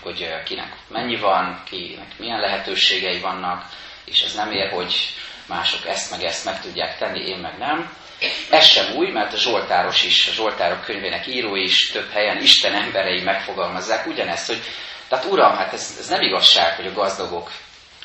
hogy 0.01 0.43
kinek 0.45 0.75
mennyi 0.87 1.15
van, 1.15 1.63
kinek 1.65 2.17
milyen 2.17 2.39
lehetőségei 2.39 3.19
vannak, 3.19 3.65
és 4.05 4.21
ez 4.21 4.33
nem 4.33 4.51
ér, 4.51 4.69
hogy 4.71 4.93
mások 5.47 5.85
ezt 5.85 6.11
meg 6.11 6.23
ezt 6.23 6.45
meg 6.45 6.61
tudják 6.61 6.97
tenni, 6.97 7.19
én 7.19 7.37
meg 7.37 7.57
nem. 7.57 7.93
Ez 8.49 8.65
sem 8.65 8.95
új, 8.95 9.11
mert 9.11 9.33
a 9.33 9.37
Zsoltáros 9.37 10.03
is, 10.03 10.27
a 10.27 10.31
Zsoltárok 10.31 10.83
könyvének 10.83 11.27
írói 11.27 11.61
is 11.61 11.91
több 11.91 12.09
helyen 12.09 12.41
Isten 12.41 12.73
emberei 12.73 13.21
megfogalmazzák 13.21 14.07
ugyanezt, 14.07 14.47
hogy 14.47 14.61
tehát 15.07 15.25
Uram, 15.25 15.55
hát 15.55 15.73
ez, 15.73 15.95
ez 15.99 16.07
nem 16.07 16.21
igazság, 16.21 16.75
hogy 16.75 16.87
a 16.87 16.93
gazdagok, 16.93 17.51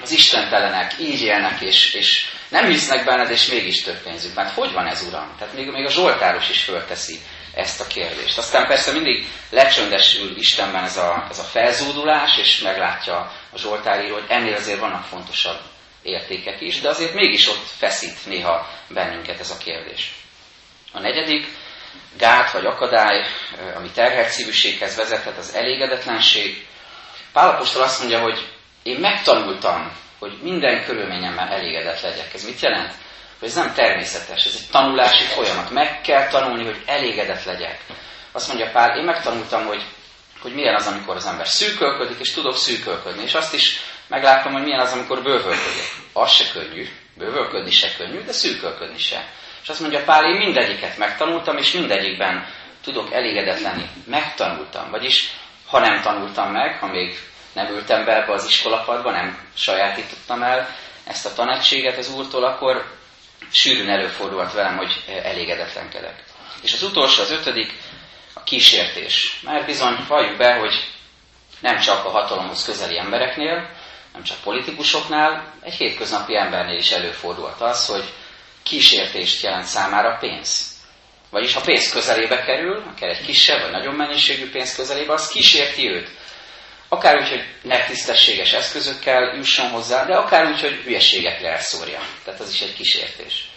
az 0.00 0.10
istentelenek 0.10 0.94
így 1.00 1.22
élnek, 1.22 1.60
és, 1.60 1.94
és 1.94 2.26
nem 2.48 2.66
hisznek 2.66 3.04
benned, 3.04 3.30
és 3.30 3.46
mégis 3.46 3.82
több 3.82 4.02
pénzük. 4.02 4.34
Mert 4.34 4.54
hogy 4.54 4.72
van 4.72 4.86
ez, 4.86 5.02
Uram? 5.02 5.34
Tehát 5.38 5.54
még, 5.54 5.70
még 5.70 5.86
a 5.86 5.90
Zsoltáros 5.90 6.50
is 6.50 6.62
fölteszi 6.62 7.18
ezt 7.54 7.80
a 7.80 7.86
kérdést. 7.86 8.38
Aztán 8.38 8.66
persze 8.66 8.92
mindig 8.92 9.26
lecsöndesül 9.50 10.36
Istenben 10.36 10.84
ez 10.84 10.96
a, 10.96 11.26
ez 11.30 11.38
a 11.38 11.42
felzúdulás, 11.42 12.38
és 12.38 12.58
meglátja 12.58 13.16
a 13.52 13.58
Zsoltáríró, 13.58 14.14
hogy 14.14 14.24
ennél 14.28 14.54
azért 14.54 14.80
vannak 14.80 15.04
fontosabb 15.04 15.60
értékek 16.02 16.60
is, 16.60 16.80
de 16.80 16.88
azért 16.88 17.14
mégis 17.14 17.48
ott 17.48 17.66
feszít 17.78 18.26
néha 18.26 18.68
bennünket 18.88 19.40
ez 19.40 19.50
a 19.50 19.56
kérdés. 19.56 20.12
A 20.92 21.00
negyedik 21.00 21.46
gát 22.18 22.52
vagy 22.52 22.64
akadály, 22.64 23.26
ami 23.74 23.90
terhelt 23.90 24.28
szívűséghez 24.28 24.96
vezethet, 24.96 25.38
az 25.38 25.54
elégedetlenség. 25.54 26.66
Pálapostól 27.32 27.82
azt 27.82 27.98
mondja, 27.98 28.20
hogy 28.20 28.51
én 28.82 29.00
megtanultam, 29.00 29.92
hogy 30.18 30.38
minden 30.42 30.84
körülményemben 30.84 31.48
elégedett 31.48 32.00
legyek. 32.00 32.34
Ez 32.34 32.44
mit 32.44 32.60
jelent? 32.60 32.94
Hogy 33.38 33.48
ez 33.48 33.54
nem 33.54 33.72
természetes, 33.74 34.44
ez 34.46 34.54
egy 34.60 34.70
tanulási 34.70 35.24
folyamat. 35.24 35.70
Meg 35.70 36.00
kell 36.00 36.28
tanulni, 36.28 36.64
hogy 36.64 36.82
elégedett 36.86 37.44
legyek. 37.44 37.80
Azt 38.32 38.48
mondja 38.48 38.70
Pál, 38.70 38.98
én 38.98 39.04
megtanultam, 39.04 39.66
hogy, 39.66 39.82
hogy 40.40 40.54
milyen 40.54 40.74
az, 40.74 40.86
amikor 40.86 41.16
az 41.16 41.26
ember 41.26 41.46
szűkölködik, 41.46 42.18
és 42.20 42.32
tudok 42.32 42.56
szűkölködni. 42.56 43.22
És 43.22 43.34
azt 43.34 43.54
is 43.54 43.80
meglátom, 44.08 44.52
hogy 44.52 44.62
milyen 44.62 44.80
az, 44.80 44.92
amikor 44.92 45.22
bővölködik. 45.22 45.88
Az 46.12 46.30
se 46.30 46.44
könnyű, 46.52 46.88
bővölködni 47.16 47.70
se 47.70 47.88
könnyű, 47.96 48.24
de 48.24 48.32
szűkölködni 48.32 48.98
se. 48.98 49.28
És 49.62 49.68
azt 49.68 49.80
mondja 49.80 50.04
Pál, 50.04 50.24
én 50.24 50.36
mindegyiket 50.36 50.96
megtanultam, 50.98 51.56
és 51.56 51.72
mindegyikben 51.72 52.46
tudok 52.82 53.12
elégedett 53.12 53.60
lenni. 53.60 53.86
Megtanultam. 54.06 54.90
Vagyis, 54.90 55.30
ha 55.66 55.78
nem 55.78 56.00
tanultam 56.00 56.50
meg, 56.52 56.78
ha 56.78 56.86
még 56.86 57.18
nem 57.52 57.66
ültem 57.66 58.04
be 58.04 58.16
ebbe 58.16 58.32
az 58.32 58.46
iskolapadba, 58.46 59.10
nem 59.10 59.38
sajátítottam 59.54 60.42
el 60.42 60.76
ezt 61.04 61.26
a 61.26 61.32
tanácséget 61.32 61.98
az 61.98 62.14
Úrtól, 62.14 62.44
akkor 62.44 62.84
sűrűn 63.50 63.88
előfordulhat 63.88 64.52
velem, 64.52 64.76
hogy 64.76 65.04
elégedetlenkedek. 65.22 66.22
És 66.62 66.72
az 66.72 66.82
utolsó, 66.82 67.22
az 67.22 67.30
ötödik, 67.30 67.72
a 68.32 68.42
kísértés. 68.42 69.40
Mert 69.42 69.66
bizony 69.66 70.04
valljuk 70.08 70.36
be, 70.36 70.54
hogy 70.54 70.88
nem 71.60 71.78
csak 71.78 72.04
a 72.04 72.10
hatalomhoz 72.10 72.64
közeli 72.64 72.98
embereknél, 72.98 73.70
nem 74.12 74.22
csak 74.22 74.40
politikusoknál, 74.42 75.54
egy 75.60 75.74
hétköznapi 75.74 76.36
embernél 76.36 76.78
is 76.78 76.90
előfordulhat 76.90 77.60
az, 77.60 77.86
hogy 77.86 78.04
kísértést 78.62 79.42
jelent 79.42 79.64
számára 79.64 80.16
pénz. 80.20 80.70
Vagyis 81.30 81.54
ha 81.54 81.60
pénz 81.60 81.92
közelébe 81.92 82.42
kerül, 82.42 82.82
akár 82.94 83.08
egy 83.08 83.24
kisebb 83.24 83.60
vagy 83.60 83.70
nagyobb 83.70 83.96
mennyiségű 83.96 84.50
pénz 84.50 84.74
közelébe, 84.74 85.12
az 85.12 85.28
kísérti 85.28 85.88
őt. 85.88 86.10
Akár 86.92 87.20
úgy, 87.20 87.28
hogy 87.28 87.44
ne 87.62 87.84
tisztességes 87.84 88.52
eszközökkel 88.52 89.34
jusson 89.36 89.70
hozzá, 89.70 90.04
de 90.04 90.16
akár 90.16 90.46
úgy, 90.46 90.60
hogy 90.60 90.80
hülyeségekre 90.84 91.48
elszórja. 91.48 92.00
Tehát 92.24 92.40
az 92.40 92.50
is 92.50 92.60
egy 92.60 92.74
kísértés. 92.74 93.50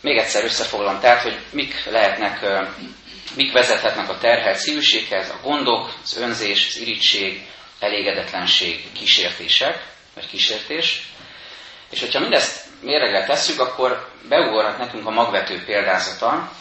Még 0.00 0.16
egyszer 0.16 0.44
összefoglalom, 0.44 1.00
tehát, 1.00 1.22
hogy 1.22 1.38
mik 1.50 1.84
lehetnek, 1.84 2.46
mik 3.34 3.52
vezethetnek 3.52 4.08
a 4.08 4.18
terhelt 4.18 4.58
szívűséghez, 4.58 5.30
a 5.30 5.40
gondok, 5.42 5.94
az 6.02 6.16
önzés, 6.16 6.66
az 6.68 6.76
irítség, 6.76 7.46
elégedetlenség, 7.78 8.92
kísértések, 8.92 9.84
vagy 10.14 10.26
kísértés. 10.26 11.02
És 11.90 12.00
hogyha 12.00 12.20
mindezt 12.20 12.64
méregre 12.80 13.26
tesszük, 13.26 13.60
akkor 13.60 14.10
beugorhat 14.28 14.78
nekünk 14.78 15.06
a 15.06 15.10
magvető 15.10 15.64
példázata. 15.64 16.52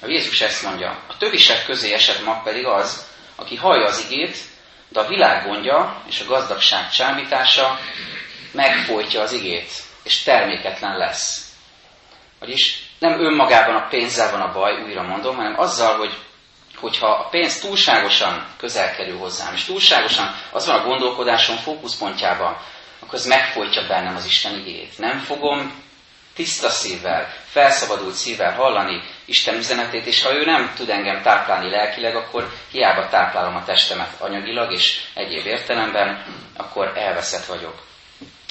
A 0.00 0.06
Jézus 0.06 0.40
ezt 0.40 0.62
mondja, 0.62 1.04
a 1.08 1.16
tövisek 1.16 1.64
közé 1.64 1.92
esett 1.92 2.24
mag 2.24 2.42
pedig 2.42 2.66
az, 2.66 3.06
aki 3.36 3.56
hallja 3.56 3.86
az 3.86 4.06
igét, 4.10 4.36
de 4.94 5.00
a 5.00 5.08
világ 5.08 5.46
gondja 5.46 6.02
és 6.06 6.20
a 6.20 6.24
gazdagság 6.24 6.90
csábítása 6.90 7.78
megfolytja 8.52 9.20
az 9.20 9.32
igét, 9.32 9.70
és 10.02 10.22
terméketlen 10.22 10.96
lesz. 10.96 11.52
Vagyis 12.38 12.82
nem 12.98 13.20
önmagában 13.20 13.74
a 13.74 13.88
pénzzel 13.88 14.30
van 14.30 14.40
a 14.40 14.52
baj, 14.52 14.82
újra 14.82 15.02
mondom, 15.02 15.36
hanem 15.36 15.60
azzal, 15.60 15.96
hogy 15.96 16.14
hogyha 16.76 17.06
a 17.06 17.28
pénz 17.28 17.60
túlságosan 17.60 18.46
közel 18.56 18.94
kerül 18.94 19.18
hozzám, 19.18 19.54
és 19.54 19.64
túlságosan 19.64 20.34
az 20.52 20.66
van 20.66 20.80
a 20.80 20.84
gondolkodásom 20.84 21.56
fókuszpontjában, 21.56 22.56
akkor 23.00 23.14
ez 23.14 23.26
megfolytja 23.26 23.86
bennem 23.86 24.16
az 24.16 24.26
Isten 24.26 24.54
igét. 24.54 24.98
Nem 24.98 25.18
fogom 25.18 25.83
tiszta 26.34 26.68
szívvel, 26.68 27.32
felszabadult 27.44 28.14
szívvel 28.14 28.52
hallani 28.52 29.02
Isten 29.24 29.54
üzenetét, 29.56 30.06
és 30.06 30.22
ha 30.22 30.34
ő 30.34 30.44
nem 30.44 30.72
tud 30.76 30.88
engem 30.88 31.22
táplálni 31.22 31.70
lelkileg, 31.70 32.16
akkor 32.16 32.52
hiába 32.70 33.08
táplálom 33.08 33.56
a 33.56 33.64
testemet 33.64 34.20
anyagilag 34.20 34.72
és 34.72 35.00
egyéb 35.14 35.46
értelemben, 35.46 36.24
akkor 36.56 36.92
elveszett 36.96 37.44
vagyok. 37.44 37.82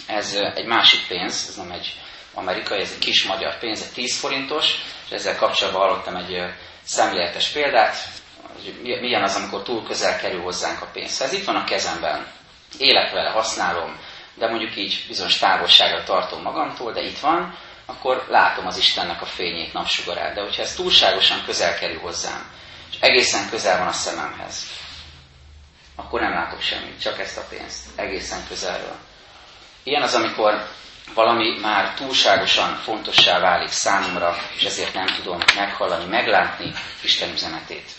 Ez 0.07 0.39
egy 0.55 0.65
másik 0.65 1.07
pénz, 1.07 1.45
ez 1.49 1.55
nem 1.55 1.71
egy 1.71 1.93
amerikai, 2.33 2.81
ez 2.81 2.91
egy 2.91 3.05
kis 3.05 3.23
magyar 3.23 3.57
pénz, 3.57 3.81
egy 3.81 3.93
10 3.93 4.19
forintos, 4.19 4.75
és 5.05 5.11
ezzel 5.11 5.35
kapcsolatban 5.35 5.81
hallottam 5.81 6.15
egy 6.15 6.41
szemléletes 6.83 7.47
példát, 7.47 7.95
hogy 8.53 8.99
milyen 9.01 9.23
az, 9.23 9.35
amikor 9.35 9.63
túl 9.63 9.83
közel 9.83 10.17
kerül 10.19 10.41
hozzánk 10.41 10.81
a 10.81 10.89
pénz. 10.93 11.21
Ez 11.21 11.33
itt 11.33 11.45
van 11.45 11.55
a 11.55 11.63
kezemben, 11.63 12.27
élek 12.77 13.11
vele, 13.11 13.29
használom, 13.29 13.99
de 14.35 14.47
mondjuk 14.47 14.75
így 14.75 15.03
bizonyos 15.07 15.37
távolságra 15.37 16.03
tartom 16.03 16.41
magamtól, 16.41 16.91
de 16.91 17.01
itt 17.01 17.19
van, 17.19 17.57
akkor 17.85 18.25
látom 18.29 18.67
az 18.67 18.77
Istennek 18.77 19.21
a 19.21 19.25
fényét, 19.25 19.73
napsugarát. 19.73 20.33
De 20.33 20.41
hogyha 20.41 20.61
ez 20.61 20.73
túlságosan 20.73 21.43
közel 21.45 21.79
kerül 21.79 21.99
hozzám, 21.99 22.51
és 22.91 22.97
egészen 22.99 23.49
közel 23.49 23.77
van 23.77 23.87
a 23.87 23.91
szememhez, 23.91 24.65
akkor 25.95 26.21
nem 26.21 26.33
látok 26.33 26.61
semmit, 26.61 27.01
csak 27.01 27.19
ezt 27.19 27.37
a 27.37 27.45
pénzt, 27.49 27.99
egészen 27.99 28.47
közelről. 28.47 28.95
Ilyen 29.83 30.01
az, 30.01 30.13
amikor 30.13 30.67
valami 31.13 31.59
már 31.61 31.93
túlságosan 31.93 32.75
fontossá 32.75 33.39
válik 33.39 33.69
számomra, 33.69 34.35
és 34.55 34.63
ezért 34.63 34.93
nem 34.93 35.05
tudom 35.05 35.37
meghallani, 35.55 36.05
meglátni 36.05 36.73
Isten 37.03 37.31
üzenetét. 37.31 37.91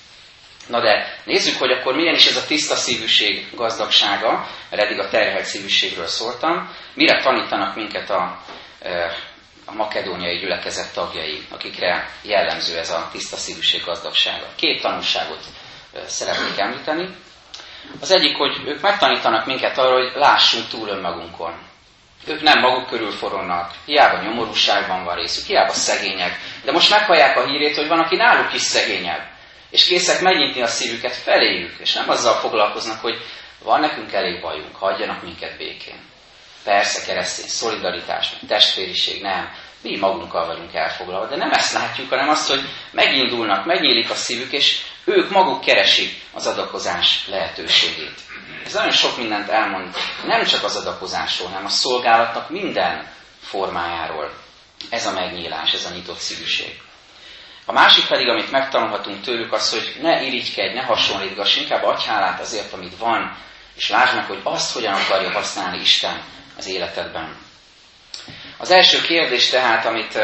Na 0.68 0.80
de 0.80 1.18
nézzük, 1.24 1.58
hogy 1.58 1.70
akkor 1.70 1.94
milyen 1.94 2.14
is 2.14 2.26
ez 2.26 2.36
a 2.36 2.46
tiszta 2.46 2.74
szívűség 2.74 3.48
gazdagsága, 3.54 4.48
mert 4.70 4.82
eddig 4.82 4.98
a 4.98 5.08
terhelt 5.08 5.44
szívűségről 5.44 6.06
szóltam. 6.06 6.74
Mire 6.94 7.22
tanítanak 7.22 7.74
minket 7.74 8.10
a, 8.10 8.40
e, 8.82 9.12
a 9.64 9.72
makedóniai 9.72 10.38
gyülekezet 10.38 10.92
tagjai, 10.92 11.46
akikre 11.50 12.10
jellemző 12.22 12.78
ez 12.78 12.90
a 12.90 13.08
tiszta 13.12 13.36
szívűség 13.36 13.84
gazdagsága. 13.84 14.46
Két 14.56 14.82
tanulságot 14.82 15.44
szeretnék 16.06 16.58
említeni. 16.58 17.08
Az 18.00 18.10
egyik, 18.10 18.36
hogy 18.36 18.60
ők 18.66 18.80
megtanítanak 18.80 19.46
minket 19.46 19.78
arra, 19.78 19.92
hogy 19.92 20.12
lássunk 20.14 20.68
túl 20.68 20.88
önmagunkon. 20.88 21.54
Ők 22.26 22.42
nem 22.42 22.60
maguk 22.60 22.86
körül 22.88 23.10
forognak, 23.10 23.70
hiába 23.84 24.22
nyomorúságban 24.22 25.04
van 25.04 25.14
részük, 25.14 25.46
hiába 25.46 25.72
szegények. 25.72 26.38
De 26.64 26.72
most 26.72 26.90
meghallják 26.90 27.36
a 27.36 27.46
hírét, 27.46 27.76
hogy 27.76 27.88
van, 27.88 27.98
aki 27.98 28.16
náluk 28.16 28.54
is 28.54 28.60
szegényebb. 28.60 29.32
És 29.70 29.86
készek 29.86 30.20
megnyitni 30.20 30.62
a 30.62 30.66
szívüket 30.66 31.16
feléjük, 31.16 31.76
és 31.78 31.92
nem 31.92 32.10
azzal 32.10 32.34
foglalkoznak, 32.34 33.00
hogy 33.00 33.18
van 33.62 33.80
nekünk 33.80 34.12
elég 34.12 34.40
bajunk, 34.40 34.76
hagyjanak 34.76 35.22
minket 35.22 35.56
békén. 35.56 36.12
Persze 36.64 37.04
keresztény 37.04 37.48
szolidaritás, 37.48 38.30
meg 38.30 38.40
testvériség, 38.48 39.22
nem. 39.22 39.52
Mi 39.82 39.98
magunkkal 39.98 40.46
vagyunk 40.46 40.74
elfoglalva, 40.74 41.26
de 41.26 41.36
nem 41.36 41.50
ezt 41.50 41.72
látjuk, 41.72 42.08
hanem 42.08 42.28
azt, 42.28 42.48
hogy 42.48 42.60
megindulnak, 42.90 43.64
megnyílik 43.64 44.10
a 44.10 44.14
szívük, 44.14 44.52
és 44.52 44.80
ők 45.04 45.30
maguk 45.30 45.60
keresik 45.60 46.22
az 46.32 46.46
adakozás 46.46 47.26
lehetőségét. 47.28 48.20
Ez 48.66 48.72
nagyon 48.72 48.90
sok 48.90 49.16
mindent 49.16 49.48
elmond, 49.48 49.94
nem 50.26 50.44
csak 50.44 50.64
az 50.64 50.76
adakozásról, 50.76 51.48
hanem 51.48 51.64
a 51.64 51.68
szolgálatnak 51.68 52.50
minden 52.50 53.12
formájáról. 53.40 54.32
Ez 54.90 55.06
a 55.06 55.12
megnyílás, 55.12 55.72
ez 55.72 55.84
a 55.84 55.94
nyitott 55.94 56.18
szívűség. 56.18 56.80
A 57.66 57.72
másik 57.72 58.06
pedig, 58.06 58.28
amit 58.28 58.50
megtanulhatunk 58.50 59.20
tőlük, 59.20 59.52
az, 59.52 59.70
hogy 59.70 59.96
ne 60.00 60.22
irigykedj, 60.22 60.74
ne 60.74 60.82
hasonlítgass, 60.82 61.56
inkább 61.56 61.84
adj 61.84 62.06
hálát 62.06 62.40
azért, 62.40 62.72
amit 62.72 62.98
van, 62.98 63.36
és 63.76 63.88
lásd 63.88 64.14
meg, 64.14 64.24
hogy 64.24 64.40
azt 64.42 64.72
hogyan 64.72 64.94
akarja 64.94 65.30
használni 65.32 65.80
Isten 65.80 66.22
az 66.56 66.66
életedben. 66.66 67.36
Az 68.56 68.70
első 68.70 69.00
kérdés 69.00 69.48
tehát, 69.48 69.86
amit 69.86 70.18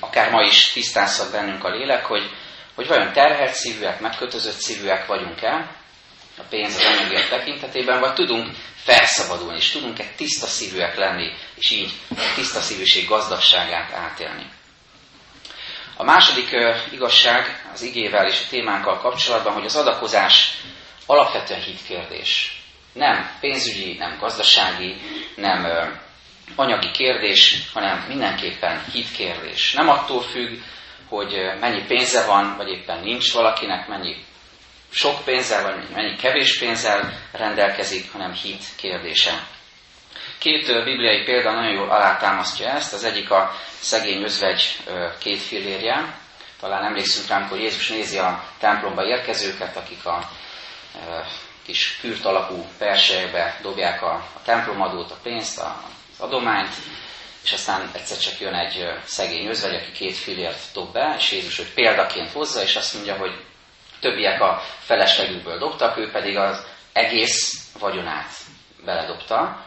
akár 0.00 0.30
ma 0.30 0.42
is 0.42 0.72
tisztázhat 0.72 1.30
bennünk 1.30 1.64
a 1.64 1.70
lélek, 1.70 2.04
hogy, 2.04 2.30
hogy 2.74 2.86
vajon 2.86 3.12
terhelt 3.12 3.54
szívűek, 3.54 4.00
megkötözött 4.00 4.58
szívűek 4.58 5.06
vagyunk-e, 5.06 5.78
a 6.38 6.42
pénz 6.48 6.76
az 6.76 6.84
anyagiak 6.84 7.28
tekintetében, 7.28 8.00
vagy 8.00 8.14
tudunk 8.14 8.48
felszabadulni, 8.82 9.56
és 9.56 9.70
tudunk-e 9.70 10.04
tiszta 10.16 10.46
szívűek 10.46 10.96
lenni, 10.96 11.32
és 11.54 11.70
így 11.70 11.92
tiszta 12.34 12.60
szívűség 12.60 13.08
gazdagságát 13.08 13.92
átélni. 13.92 14.50
A 15.96 16.04
második 16.04 16.50
igazság 16.92 17.70
az 17.72 17.82
igével 17.82 18.28
és 18.28 18.40
a 18.40 18.48
témánkkal 18.48 18.98
kapcsolatban, 18.98 19.52
hogy 19.52 19.64
az 19.64 19.76
adakozás 19.76 20.56
alapvetően 21.06 21.62
hitkérdés. 21.62 22.59
Nem 22.92 23.30
pénzügyi, 23.40 23.96
nem 23.98 24.18
gazdasági, 24.18 24.96
nem 25.36 25.66
anyagi 26.56 26.90
kérdés, 26.90 27.70
hanem 27.72 28.04
mindenképpen 28.08 28.84
hitkérdés. 28.92 29.72
Nem 29.72 29.88
attól 29.88 30.22
függ, 30.22 30.58
hogy 31.08 31.34
mennyi 31.60 31.84
pénze 31.86 32.26
van, 32.26 32.56
vagy 32.56 32.68
éppen 32.68 33.00
nincs 33.00 33.32
valakinek, 33.32 33.88
mennyi 33.88 34.16
sok 34.90 35.24
pénzzel, 35.24 35.62
vagy 35.62 35.88
mennyi 35.94 36.16
kevés 36.16 36.58
pénzzel 36.58 37.18
rendelkezik, 37.32 38.12
hanem 38.12 38.32
hit 38.32 38.64
kérdése. 38.76 39.46
Két 40.38 40.66
bibliai 40.66 41.24
példa 41.24 41.52
nagyon 41.52 41.72
jól 41.72 41.90
alátámasztja 41.90 42.68
ezt. 42.68 42.92
Az 42.92 43.04
egyik 43.04 43.30
a 43.30 43.52
szegény 43.78 44.22
özvegy 44.22 44.76
két 45.18 45.40
fillérje. 45.40 46.18
Talán 46.60 46.84
emlékszünk 46.84 47.28
rá, 47.28 47.36
amikor 47.36 47.58
Jézus 47.58 47.88
nézi 47.88 48.18
a 48.18 48.44
templomba 48.58 49.04
érkezőket, 49.04 49.76
akik 49.76 50.06
a 50.06 50.28
kis 51.64 51.98
kürt 52.00 52.24
alakú 52.24 52.66
persejbe 52.78 53.58
dobják 53.62 54.02
a, 54.02 54.12
a 54.12 54.42
templomadót, 54.44 55.10
a 55.10 55.16
pénzt, 55.22 55.58
a, 55.58 55.82
az 56.12 56.20
adományt, 56.20 56.74
és 57.44 57.52
aztán 57.52 57.90
egyszer 57.92 58.18
csak 58.18 58.40
jön 58.40 58.54
egy 58.54 58.86
szegény 59.04 59.46
özvegy, 59.46 59.74
aki 59.74 59.92
két 59.92 60.16
fillért 60.16 60.72
dob 60.72 60.92
be, 60.92 61.14
és 61.18 61.32
Jézus 61.32 61.56
hogy 61.56 61.72
példaként 61.74 62.30
hozza, 62.30 62.62
és 62.62 62.76
azt 62.76 62.94
mondja, 62.94 63.16
hogy 63.16 63.44
többiek 64.00 64.40
a 64.40 64.62
feleslegükből 64.78 65.58
dobtak, 65.58 65.96
ő 65.98 66.10
pedig 66.10 66.36
az 66.36 66.64
egész 66.92 67.70
vagyonát 67.78 68.30
beledobta. 68.84 69.64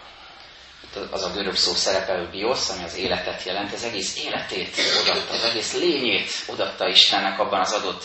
Az 1.11 1.23
a 1.23 1.31
görög 1.31 1.55
szó 1.55 1.73
szerepelő 1.73 2.29
biosz, 2.29 2.69
ami 2.69 2.83
az 2.83 2.95
életet 2.95 3.43
jelent, 3.43 3.73
az 3.73 3.83
egész 3.83 4.23
életét 4.25 4.75
odatta, 5.01 5.33
az 5.33 5.43
egész 5.43 5.73
lényét 5.73 6.31
odatta 6.47 6.87
Istennek 6.87 7.39
abban 7.39 7.59
az 7.59 7.73
adott 7.73 8.03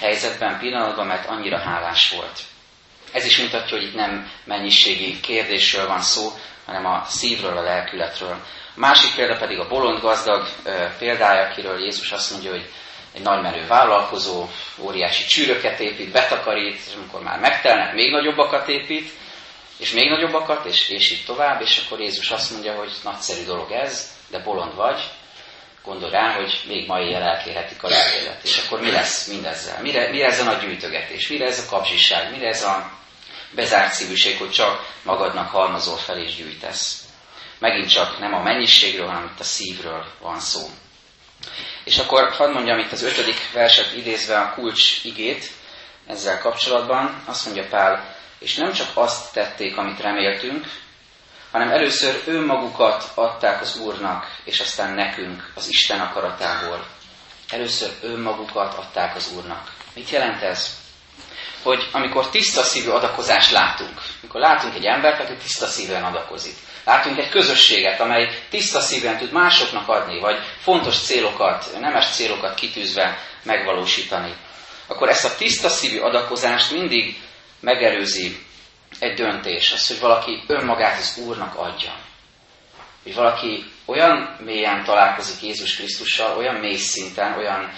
helyzetben, 0.00 0.58
pillanatban, 0.58 1.06
mert 1.06 1.28
annyira 1.28 1.58
hálás 1.58 2.10
volt. 2.10 2.40
Ez 3.12 3.24
is 3.24 3.38
mutatja, 3.38 3.76
hogy 3.76 3.86
itt 3.86 3.94
nem 3.94 4.30
mennyiségi 4.44 5.20
kérdésről 5.20 5.86
van 5.86 6.00
szó, 6.00 6.32
hanem 6.66 6.86
a 6.86 7.04
szívről, 7.06 7.56
a 7.56 7.62
lelkületről. 7.62 8.36
A 8.76 8.80
másik 8.80 9.14
példa 9.14 9.36
pedig 9.36 9.58
a 9.58 9.68
bolond 9.68 10.00
gazdag 10.00 10.48
példája, 10.98 11.48
akiről 11.48 11.80
Jézus 11.80 12.12
azt 12.12 12.30
mondja, 12.30 12.50
hogy 12.50 12.68
egy 13.14 13.22
nagymerő 13.22 13.66
vállalkozó, 13.66 14.48
óriási 14.78 15.24
csűröket 15.24 15.80
épít, 15.80 16.12
betakarít, 16.12 16.80
és 16.86 16.94
amikor 16.94 17.22
már 17.22 17.38
megtelnek, 17.38 17.94
még 17.94 18.10
nagyobbakat 18.10 18.68
épít, 18.68 19.10
és 19.78 19.92
még 19.92 20.08
nagyobbakat, 20.08 20.64
és, 20.64 20.88
és 20.88 21.10
így 21.10 21.24
tovább, 21.26 21.60
és 21.60 21.82
akkor 21.84 22.00
Jézus 22.00 22.30
azt 22.30 22.50
mondja, 22.50 22.74
hogy 22.74 22.92
nagyszerű 23.04 23.44
dolog 23.44 23.70
ez, 23.70 24.10
de 24.30 24.38
bolond 24.38 24.74
vagy, 24.74 25.00
gondol 25.88 26.10
rá, 26.10 26.32
hogy 26.32 26.60
még 26.66 26.86
mai 26.86 27.04
éjjel 27.04 27.22
elkérhetik 27.22 27.82
a 27.82 27.88
lelkedet. 27.88 28.44
És 28.44 28.62
akkor 28.66 28.80
mi 28.80 28.90
lesz 28.90 29.26
mindezzel? 29.26 29.82
Mire, 29.82 30.10
mire 30.10 30.26
ez 30.26 30.40
a 30.40 30.44
nagy 30.44 30.60
gyűjtögetés? 30.60 31.28
Mire 31.28 31.46
ez 31.46 31.58
a 31.58 31.70
kapzsiság? 31.70 32.30
Mire 32.30 32.48
ez 32.48 32.62
a 32.62 32.90
bezárt 33.50 33.92
szívűség, 33.92 34.38
hogy 34.38 34.50
csak 34.50 34.86
magadnak 35.02 35.50
halmazol 35.50 35.96
fel 35.96 36.18
és 36.18 36.34
gyűjtesz? 36.34 37.04
Megint 37.58 37.90
csak 37.90 38.18
nem 38.18 38.34
a 38.34 38.42
mennyiségről, 38.42 39.06
hanem 39.06 39.30
itt 39.32 39.40
a 39.40 39.44
szívről 39.44 40.06
van 40.20 40.40
szó. 40.40 40.68
És 41.84 41.98
akkor 41.98 42.32
hadd 42.32 42.52
mondjam 42.52 42.78
itt 42.78 42.92
az 42.92 43.02
ötödik 43.02 43.52
verset 43.52 43.96
idézve 43.96 44.38
a 44.38 44.54
kulcs 44.54 45.04
igét 45.04 45.50
ezzel 46.06 46.38
kapcsolatban. 46.38 47.22
Azt 47.26 47.44
mondja 47.44 47.66
Pál, 47.68 48.16
és 48.38 48.54
nem 48.54 48.72
csak 48.72 48.88
azt 48.94 49.32
tették, 49.32 49.76
amit 49.76 50.00
reméltünk, 50.00 50.66
hanem 51.50 51.70
először 51.70 52.22
önmagukat 52.26 53.10
adták 53.14 53.60
az 53.60 53.76
Úrnak, 53.76 54.26
és 54.44 54.60
aztán 54.60 54.94
nekünk 54.94 55.52
az 55.54 55.68
Isten 55.68 56.00
akaratából. 56.00 56.86
Először 57.48 57.90
önmagukat 58.02 58.74
adták 58.74 59.16
az 59.16 59.32
Úrnak. 59.36 59.72
Mit 59.94 60.10
jelent 60.10 60.42
ez? 60.42 60.76
Hogy 61.62 61.88
amikor 61.92 62.28
tiszta 62.28 62.62
szívű 62.62 62.88
adakozást 62.88 63.50
látunk, 63.50 64.00
amikor 64.20 64.40
látunk 64.40 64.74
egy 64.74 64.84
embert, 64.84 65.20
aki 65.20 65.36
tiszta 65.36 65.66
szívűen 65.66 66.04
adakozik, 66.04 66.54
Látunk 66.88 67.18
egy 67.18 67.28
közösséget, 67.28 68.00
amely 68.00 68.28
tiszta 68.50 68.80
szíven 68.80 69.18
tud 69.18 69.32
másoknak 69.32 69.88
adni, 69.88 70.20
vagy 70.20 70.38
fontos 70.58 70.98
célokat, 70.98 71.78
nemes 71.80 72.08
célokat 72.08 72.54
kitűzve 72.54 73.18
megvalósítani. 73.42 74.34
Akkor 74.86 75.08
ezt 75.08 75.24
a 75.24 75.34
tiszta 75.36 75.68
szívű 75.68 75.98
adakozást 75.98 76.72
mindig 76.72 77.20
megelőzi 77.60 78.46
egy 78.98 79.14
döntés, 79.14 79.72
az, 79.72 79.86
hogy 79.86 80.00
valaki 80.00 80.42
önmagát 80.46 80.98
az 80.98 81.20
Úrnak 81.26 81.54
adja. 81.54 81.92
Hogy 83.02 83.14
valaki 83.14 83.64
olyan 83.84 84.36
mélyen 84.44 84.84
találkozik 84.84 85.42
Jézus 85.42 85.76
Krisztussal, 85.76 86.36
olyan 86.36 86.54
mély 86.54 86.76
szinten, 86.76 87.38
olyan 87.38 87.72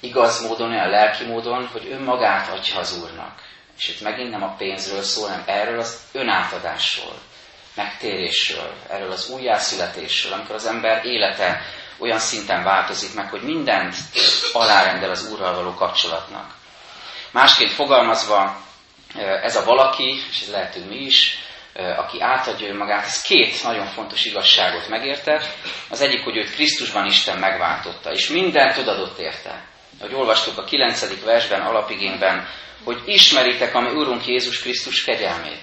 igaz 0.00 0.46
módon, 0.46 0.70
olyan 0.70 0.90
lelki 0.90 1.24
módon, 1.24 1.66
hogy 1.66 1.88
önmagát 1.90 2.48
adja 2.48 2.78
az 2.78 2.98
Úrnak. 3.02 3.46
És 3.78 3.88
itt 3.88 4.00
megint 4.00 4.30
nem 4.30 4.42
a 4.42 4.54
pénzről 4.54 5.02
szól, 5.02 5.28
hanem 5.28 5.44
erről 5.46 5.78
az 5.78 6.00
önátadásról 6.12 7.14
megtérésről, 7.74 8.72
erről 8.88 9.10
az 9.10 9.30
újjászületésről, 9.30 10.32
amikor 10.32 10.54
az 10.54 10.66
ember 10.66 11.04
élete 11.04 11.60
olyan 11.98 12.18
szinten 12.18 12.62
változik 12.62 13.14
meg, 13.14 13.30
hogy 13.30 13.42
mindent 13.42 13.94
alárendel 14.52 15.10
az 15.10 15.30
Úrral 15.32 15.54
való 15.54 15.74
kapcsolatnak. 15.74 16.54
Másként 17.30 17.70
fogalmazva, 17.70 18.60
ez 19.42 19.56
a 19.56 19.64
valaki, 19.64 20.22
és 20.30 20.40
ez 20.40 20.50
lehetünk 20.50 20.88
mi 20.88 20.96
is, 20.96 21.38
aki 21.96 22.20
átadja 22.20 22.68
önmagát, 22.68 23.04
ez 23.04 23.22
két 23.22 23.62
nagyon 23.62 23.86
fontos 23.86 24.24
igazságot 24.24 24.88
megérte. 24.88 25.42
Az 25.90 26.00
egyik, 26.00 26.24
hogy 26.24 26.36
őt 26.36 26.54
Krisztusban 26.54 27.06
Isten 27.06 27.38
megváltotta, 27.38 28.12
és 28.12 28.28
mindent 28.28 28.76
odadott 28.76 29.18
érte. 29.18 29.64
Ahogy 30.00 30.14
olvastuk 30.14 30.58
a 30.58 30.64
9. 30.64 31.24
versben, 31.24 31.60
alapigényben, 31.60 32.48
hogy 32.84 33.02
ismeritek 33.04 33.74
a 33.74 33.80
mi 33.80 33.90
Úrunk 33.90 34.26
Jézus 34.26 34.60
Krisztus 34.60 35.04
kegyelmét. 35.04 35.62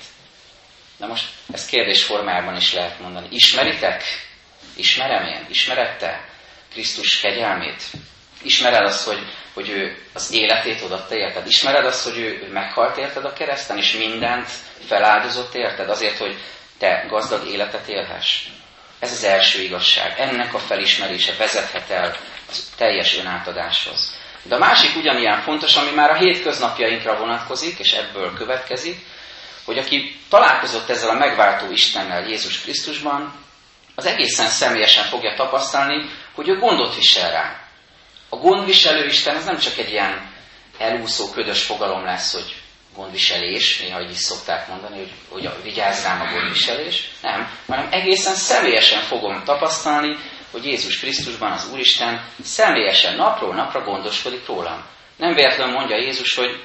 Na 0.97 1.07
most 1.07 1.29
ezt 1.53 1.69
kérdés 1.69 2.03
formájában 2.03 2.55
is 2.55 2.73
lehet 2.73 2.99
mondani. 2.99 3.27
Ismeritek? 3.31 4.03
Ismerem 4.75 5.25
én? 5.25 5.45
Ismerette 5.49 6.29
Krisztus 6.71 7.19
kegyelmét? 7.19 7.83
Ismered 8.45 8.85
azt, 8.85 9.05
hogy, 9.05 9.19
hogy 9.53 9.69
ő 9.69 9.97
az 10.13 10.31
életét 10.31 10.81
odatta 10.81 11.15
érted? 11.15 11.47
Ismered 11.47 11.85
azt, 11.85 12.03
hogy 12.03 12.17
ő, 12.17 12.45
ő 12.47 12.51
meghalt 12.51 12.97
érted 12.97 13.25
a 13.25 13.33
kereszten, 13.33 13.77
és 13.77 13.93
mindent 13.93 14.49
feláldozott 14.87 15.53
érted 15.53 15.89
azért, 15.89 16.17
hogy 16.17 16.35
te 16.77 17.05
gazdag 17.07 17.47
életet 17.47 17.87
élhess? 17.87 18.43
Ez 18.99 19.11
az 19.11 19.23
első 19.23 19.61
igazság. 19.61 20.19
Ennek 20.19 20.53
a 20.53 20.59
felismerése 20.59 21.33
vezethet 21.37 21.89
el 21.89 22.17
az 22.49 22.69
teljes 22.77 23.17
önátadáshoz. 23.17 24.19
De 24.43 24.55
a 24.55 24.59
másik 24.59 24.95
ugyanilyen 24.95 25.41
fontos, 25.41 25.75
ami 25.75 25.91
már 25.91 26.09
a 26.09 26.17
hétköznapjainkra 26.17 27.17
vonatkozik, 27.17 27.79
és 27.79 27.91
ebből 27.91 28.33
következik, 28.33 29.05
hogy 29.65 29.77
aki 29.77 30.19
találkozott 30.29 30.89
ezzel 30.89 31.09
a 31.09 31.17
megváltó 31.17 31.71
Istennel 31.71 32.27
Jézus 32.27 32.61
Krisztusban, 32.61 33.33
az 33.95 34.05
egészen 34.05 34.47
személyesen 34.47 35.03
fogja 35.03 35.33
tapasztalni, 35.35 36.09
hogy 36.33 36.49
ő 36.49 36.59
gondot 36.59 36.95
visel 36.95 37.31
rá. 37.31 37.64
A 38.29 38.35
gondviselő 38.35 39.05
Isten 39.05 39.35
ez 39.35 39.45
nem 39.45 39.57
csak 39.57 39.77
egy 39.77 39.89
ilyen 39.89 40.33
elúszó, 40.77 41.29
ködös 41.29 41.63
fogalom 41.63 42.03
lesz, 42.03 42.33
hogy 42.33 42.55
gondviselés, 42.95 43.79
néha 43.79 44.01
így 44.01 44.11
is 44.11 44.17
szokták 44.17 44.67
mondani, 44.67 44.97
hogy, 44.97 45.11
hogy 45.29 45.63
vigyázz 45.63 46.03
rám 46.03 46.21
a 46.21 46.31
gondviselés. 46.31 47.11
Nem, 47.21 47.49
hanem 47.67 47.87
egészen 47.91 48.35
személyesen 48.35 49.01
fogom 49.01 49.43
tapasztalni, 49.43 50.17
hogy 50.51 50.65
Jézus 50.65 50.99
Krisztusban 50.99 51.51
az 51.51 51.69
Úristen 51.71 52.29
személyesen 52.43 53.15
napról 53.15 53.55
napra 53.55 53.83
gondoskodik 53.83 54.45
rólam. 54.45 54.85
Nem 55.17 55.33
véletlenül 55.33 55.73
mondja 55.73 55.97
Jézus, 55.97 56.35
hogy 56.35 56.63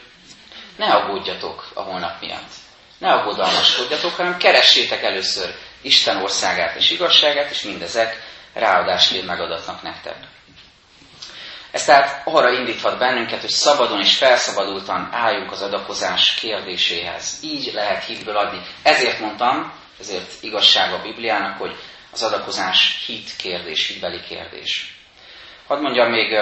ne 0.77 0.87
aggódjatok 0.87 1.71
a 1.75 1.81
holnap 1.81 2.21
miatt. 2.21 2.51
Ne 2.99 3.13
aggodalmaskodjatok, 3.13 4.15
hanem 4.15 4.37
keressétek 4.37 5.03
először 5.03 5.55
Isten 5.83 6.23
országát 6.23 6.77
és 6.77 6.91
igazságát, 6.91 7.51
és 7.51 7.63
mindezek 7.63 8.23
ráadásként 8.53 9.27
megadatnak 9.27 9.83
nektek. 9.83 10.17
Ez 11.71 11.85
tehát 11.85 12.23
arra 12.25 12.51
indíthat 12.53 12.99
bennünket, 12.99 13.41
hogy 13.41 13.51
szabadon 13.51 14.01
és 14.01 14.17
felszabadultan 14.17 15.09
álljunk 15.13 15.53
az 15.53 15.63
adakozás 15.63 16.35
kérdéséhez. 16.35 17.39
Így 17.43 17.71
lehet 17.75 18.05
hitből 18.05 18.37
adni. 18.37 18.61
Ezért 18.83 19.21
mondtam, 19.21 19.73
ezért 20.01 20.33
igazság 20.41 20.93
a 20.93 21.03
Bibliának, 21.03 21.59
hogy 21.59 21.77
az 22.13 22.23
adakozás 22.23 23.03
hit 23.07 23.37
kérdés, 23.37 23.87
hitbeli 23.89 24.21
kérdés. 24.21 24.99
Hadd 25.67 25.81
mondjam 25.81 26.11
még, 26.11 26.37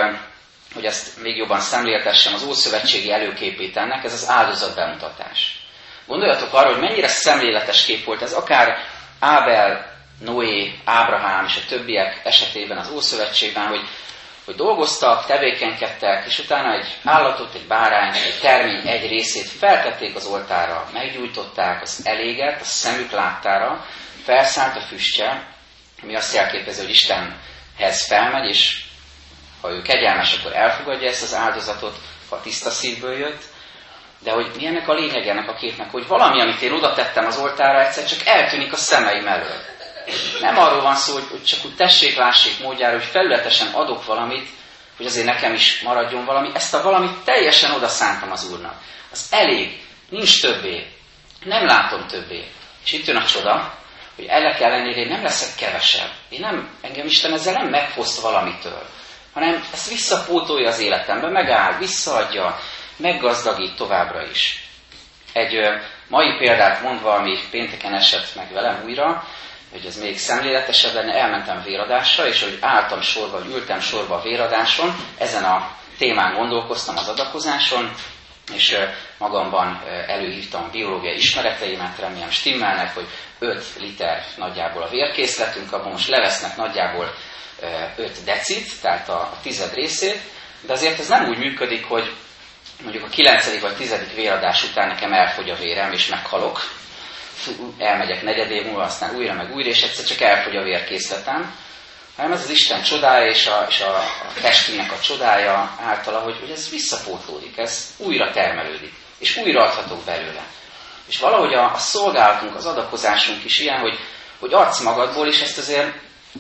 hogy 0.75 0.85
ezt 0.85 1.23
még 1.23 1.37
jobban 1.37 1.61
szemléltessem, 1.61 2.35
az 2.35 2.43
Ószövetségi 2.43 3.13
előképét 3.13 3.77
ennek, 3.77 4.05
ez 4.05 4.13
az 4.13 4.29
áldozat 4.29 4.75
bemutatás. 4.75 5.63
Gondoljatok 6.07 6.53
arra, 6.55 6.69
hogy 6.73 6.81
mennyire 6.81 7.09
szemléletes 7.09 7.85
kép 7.85 8.05
volt 8.05 8.23
ez, 8.23 8.33
akár 8.33 8.77
Ábel, 9.21 9.97
Noé, 10.21 10.79
Ábrahám 10.85 11.45
és 11.45 11.57
a 11.57 11.69
többiek 11.69 12.21
esetében 12.25 12.79
az 12.79 12.91
Ószövetségben, 12.91 13.67
hogy 13.67 13.81
hogy 14.49 14.57
dolgoztak, 14.57 15.27
tevékenykedtek, 15.27 16.27
és 16.27 16.39
utána 16.39 16.73
egy 16.73 16.99
állatot, 17.05 17.55
egy 17.55 17.67
bárány, 17.67 18.15
egy 18.15 18.39
termény 18.41 18.89
egy 18.89 19.09
részét 19.09 19.49
feltették 19.49 20.17
az 20.17 20.27
oltára, 20.27 20.89
meggyújtották 20.93 21.83
az 21.83 22.01
eléget, 22.05 22.61
a 22.61 22.65
szemük 22.65 23.11
láttára, 23.11 23.85
felszállt 24.25 24.77
a 24.77 24.81
füstje, 24.81 25.47
ami 26.03 26.17
azt 26.17 26.35
jelképezi, 26.35 26.81
hogy 26.81 26.91
Istenhez 26.91 28.07
felmegy, 28.07 28.49
és 28.49 28.85
ha 29.61 29.71
ő 29.71 29.83
kegyelmes, 29.83 30.39
akkor 30.39 30.57
elfogadja 30.57 31.09
ezt 31.09 31.23
az 31.23 31.35
áldozatot, 31.35 31.97
ha 32.31 32.41
tiszta 32.41 32.71
szívből 32.71 33.19
jött, 33.19 33.43
de 34.23 34.33
hogy 34.33 34.51
mi 34.57 34.67
ennek 34.67 34.89
a 34.89 34.95
lényeg 34.95 35.27
ennek 35.27 35.49
a 35.49 35.55
képnek, 35.55 35.91
hogy 35.91 36.07
valami, 36.07 36.41
amit 36.41 36.61
én 36.61 36.73
oda 36.73 36.95
tettem 36.95 37.27
az 37.27 37.39
oltára, 37.39 37.87
egyszer 37.87 38.05
csak 38.05 38.27
eltűnik 38.27 38.73
a 38.73 38.77
szemeim 38.77 39.27
elől. 39.27 39.61
Nem 40.41 40.59
arról 40.59 40.83
van 40.83 40.95
szó, 40.95 41.15
hogy, 41.15 41.45
csak 41.45 41.65
úgy 41.65 41.75
tessék, 41.75 42.17
lássék 42.17 42.61
módjára, 42.63 42.97
hogy 42.97 43.07
felületesen 43.07 43.73
adok 43.73 44.05
valamit, 44.05 44.49
hogy 44.97 45.07
azért 45.07 45.27
nekem 45.27 45.55
is 45.55 45.81
maradjon 45.81 46.25
valami. 46.25 46.51
Ezt 46.55 46.75
a 46.75 46.83
valamit 46.83 47.19
teljesen 47.25 47.71
oda 47.71 47.89
szántam 47.89 48.31
az 48.31 48.51
Úrnak. 48.53 48.75
Az 49.13 49.27
elég, 49.31 49.81
nincs 50.09 50.41
többé, 50.41 50.87
nem 51.45 51.67
látom 51.67 52.07
többé. 52.07 52.51
És 52.85 52.93
itt 52.93 53.07
jön 53.07 53.17
a 53.17 53.27
csoda, 53.27 53.75
hogy 54.17 54.27
ennek 54.27 54.61
ellenére 54.61 55.01
én 55.01 55.09
nem 55.09 55.23
leszek 55.23 55.55
kevesebb. 55.57 56.11
Én 56.29 56.41
nem, 56.41 56.69
engem 56.81 57.07
Isten 57.07 57.33
ezzel 57.33 57.53
nem 57.53 57.69
megfoszt 57.69 58.21
valamitől, 58.21 58.87
hanem 59.33 59.65
ezt 59.73 59.89
visszapótolja 59.89 60.69
az 60.69 60.79
életembe, 60.79 61.31
megáll, 61.31 61.79
visszaadja, 61.79 62.59
meggazdagít 62.97 63.77
továbbra 63.77 64.27
is. 64.31 64.63
Egy 65.33 65.59
mai 66.09 66.37
példát 66.39 66.83
mondva, 66.83 67.15
ami 67.15 67.39
pénteken 67.51 67.95
esett 67.95 68.35
meg 68.35 68.53
velem 68.53 68.83
újra, 68.85 69.25
hogy 69.71 69.87
ez 69.87 70.01
még 70.01 70.19
szemléletesebb 70.19 70.95
lenne, 70.95 71.15
elmentem 71.15 71.63
véradásra, 71.63 72.27
és 72.27 72.43
hogy 72.43 72.59
álltam 72.61 73.01
sorba, 73.01 73.37
hogy 73.37 73.53
ültem 73.53 73.81
sorba 73.81 74.15
a 74.15 74.23
véradáson, 74.23 74.95
ezen 75.19 75.45
a 75.45 75.77
témán 75.99 76.35
gondolkoztam 76.35 76.97
az 76.97 77.09
adakozáson, 77.09 77.93
és 78.55 78.77
magamban 79.19 79.83
előhívtam 80.07 80.65
a 80.65 80.71
biológiai 80.71 81.17
ismereteimet, 81.17 81.99
remélem 81.99 82.31
stimmelnek, 82.31 82.95
hogy 82.95 83.07
5 83.39 83.65
liter 83.79 84.25
nagyjából 84.37 84.83
a 84.83 84.89
vérkészletünk, 84.89 85.73
abban 85.73 85.93
most 85.93 86.09
levesznek 86.09 86.57
nagyjából 86.57 87.15
5 87.97 88.25
decit, 88.25 88.81
tehát 88.81 89.09
a 89.09 89.33
tized 89.43 89.75
részét, 89.75 90.21
de 90.61 90.73
azért 90.73 90.99
ez 90.99 91.09
nem 91.09 91.29
úgy 91.29 91.39
működik, 91.39 91.85
hogy 91.85 92.13
mondjuk 92.83 93.05
a 93.05 93.09
9. 93.09 93.61
vagy 93.61 93.77
10. 93.77 94.15
véradás 94.15 94.65
után 94.65 94.89
nekem 94.89 95.13
elfogy 95.13 95.51
a 95.51 95.57
vérem, 95.57 95.93
és 95.93 96.09
meghalok, 96.09 96.61
elmegyek 97.79 98.23
negyed 98.23 98.51
év 98.51 98.65
múlva, 98.65 98.83
aztán 98.83 99.17
újra 99.17 99.33
meg 99.33 99.55
újra, 99.55 99.69
és 99.69 99.83
egyszer 99.83 100.05
csak 100.05 100.21
elfogy 100.21 100.57
a 100.57 100.63
vérkészletem, 100.63 101.55
hanem 102.17 102.33
ez 102.33 102.43
az 102.43 102.51
Isten 102.51 102.83
csodája 102.83 103.31
és 103.31 103.47
a, 103.47 103.67
és 103.69 103.81
a, 103.81 103.97
a 103.99 104.41
testünknek 104.41 104.93
a 104.93 105.01
csodája 105.01 105.77
általa, 105.81 106.19
hogy, 106.19 106.37
hogy 106.41 106.51
ez 106.51 106.71
visszapótlódik, 106.71 107.59
ez 107.59 107.95
újra 107.97 108.31
termelődik, 108.33 108.93
és 109.19 109.37
újra 109.37 109.63
adhatok 109.63 110.05
belőle. 110.05 110.43
És 111.09 111.19
valahogy 111.19 111.55
a, 111.55 111.73
a 111.75 111.79
szolgálatunk, 111.79 112.55
az 112.55 112.67
adakozásunk 112.67 113.45
is 113.45 113.61
ilyen, 113.61 113.81
hogy, 113.81 113.99
hogy 114.39 114.53
adsz 114.53 114.81
magadból, 114.81 115.27
és 115.27 115.41
ezt 115.41 115.59
azért 115.59 115.95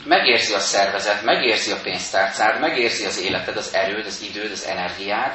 megérzi 0.04 0.54
a 0.54 0.58
szervezet, 0.58 1.22
megérzi 1.22 1.72
a 1.72 1.80
pénztárcád, 1.82 2.60
megérzi 2.60 3.04
az 3.04 3.20
életed, 3.20 3.56
az 3.56 3.74
erőd, 3.74 4.06
az 4.06 4.22
időd, 4.22 4.50
az 4.50 4.64
energiád, 4.64 5.32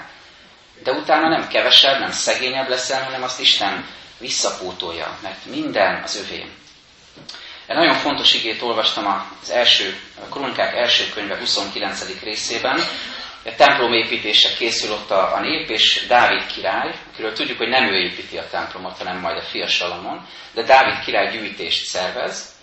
de 0.84 0.92
utána 0.92 1.30
nem 1.30 1.48
kevesebb, 1.48 2.00
nem 2.00 2.12
szegényebb 2.12 2.70
leszel, 2.70 3.04
hanem 3.04 3.24
azt 3.24 3.40
Isten 3.40 3.86
visszapótolja, 4.24 5.18
mert 5.22 5.46
minden 5.46 6.04
az 6.04 6.26
övé. 6.26 6.46
Egy 7.66 7.76
nagyon 7.76 7.96
fontos 7.96 8.34
igét 8.34 8.62
olvastam 8.62 9.28
az 9.42 9.50
első, 9.50 10.00
a 10.22 10.34
Kronikák 10.34 10.76
első 10.76 11.10
könyve 11.14 11.38
29. 11.38 12.22
részében. 12.24 12.80
A 13.46 13.56
templom 13.56 13.94
építése 13.94 14.50
készül 14.58 14.92
ott 14.92 15.12
a, 15.12 15.36
a 15.36 15.40
nép, 15.40 15.70
és 15.70 16.06
Dávid 16.08 16.46
király, 16.46 16.96
akiről 17.12 17.34
tudjuk, 17.34 17.58
hogy 17.58 17.68
nem 17.68 17.84
ő 17.84 17.96
építi 17.96 18.38
a 18.38 18.50
templomot, 18.50 18.98
hanem 18.98 19.20
majd 19.20 19.38
a 19.38 19.42
fia 19.42 19.68
Salamon, 19.68 20.28
de 20.54 20.64
Dávid 20.64 21.04
király 21.06 21.32
gyűjtést 21.32 21.86
szervez, 21.86 22.56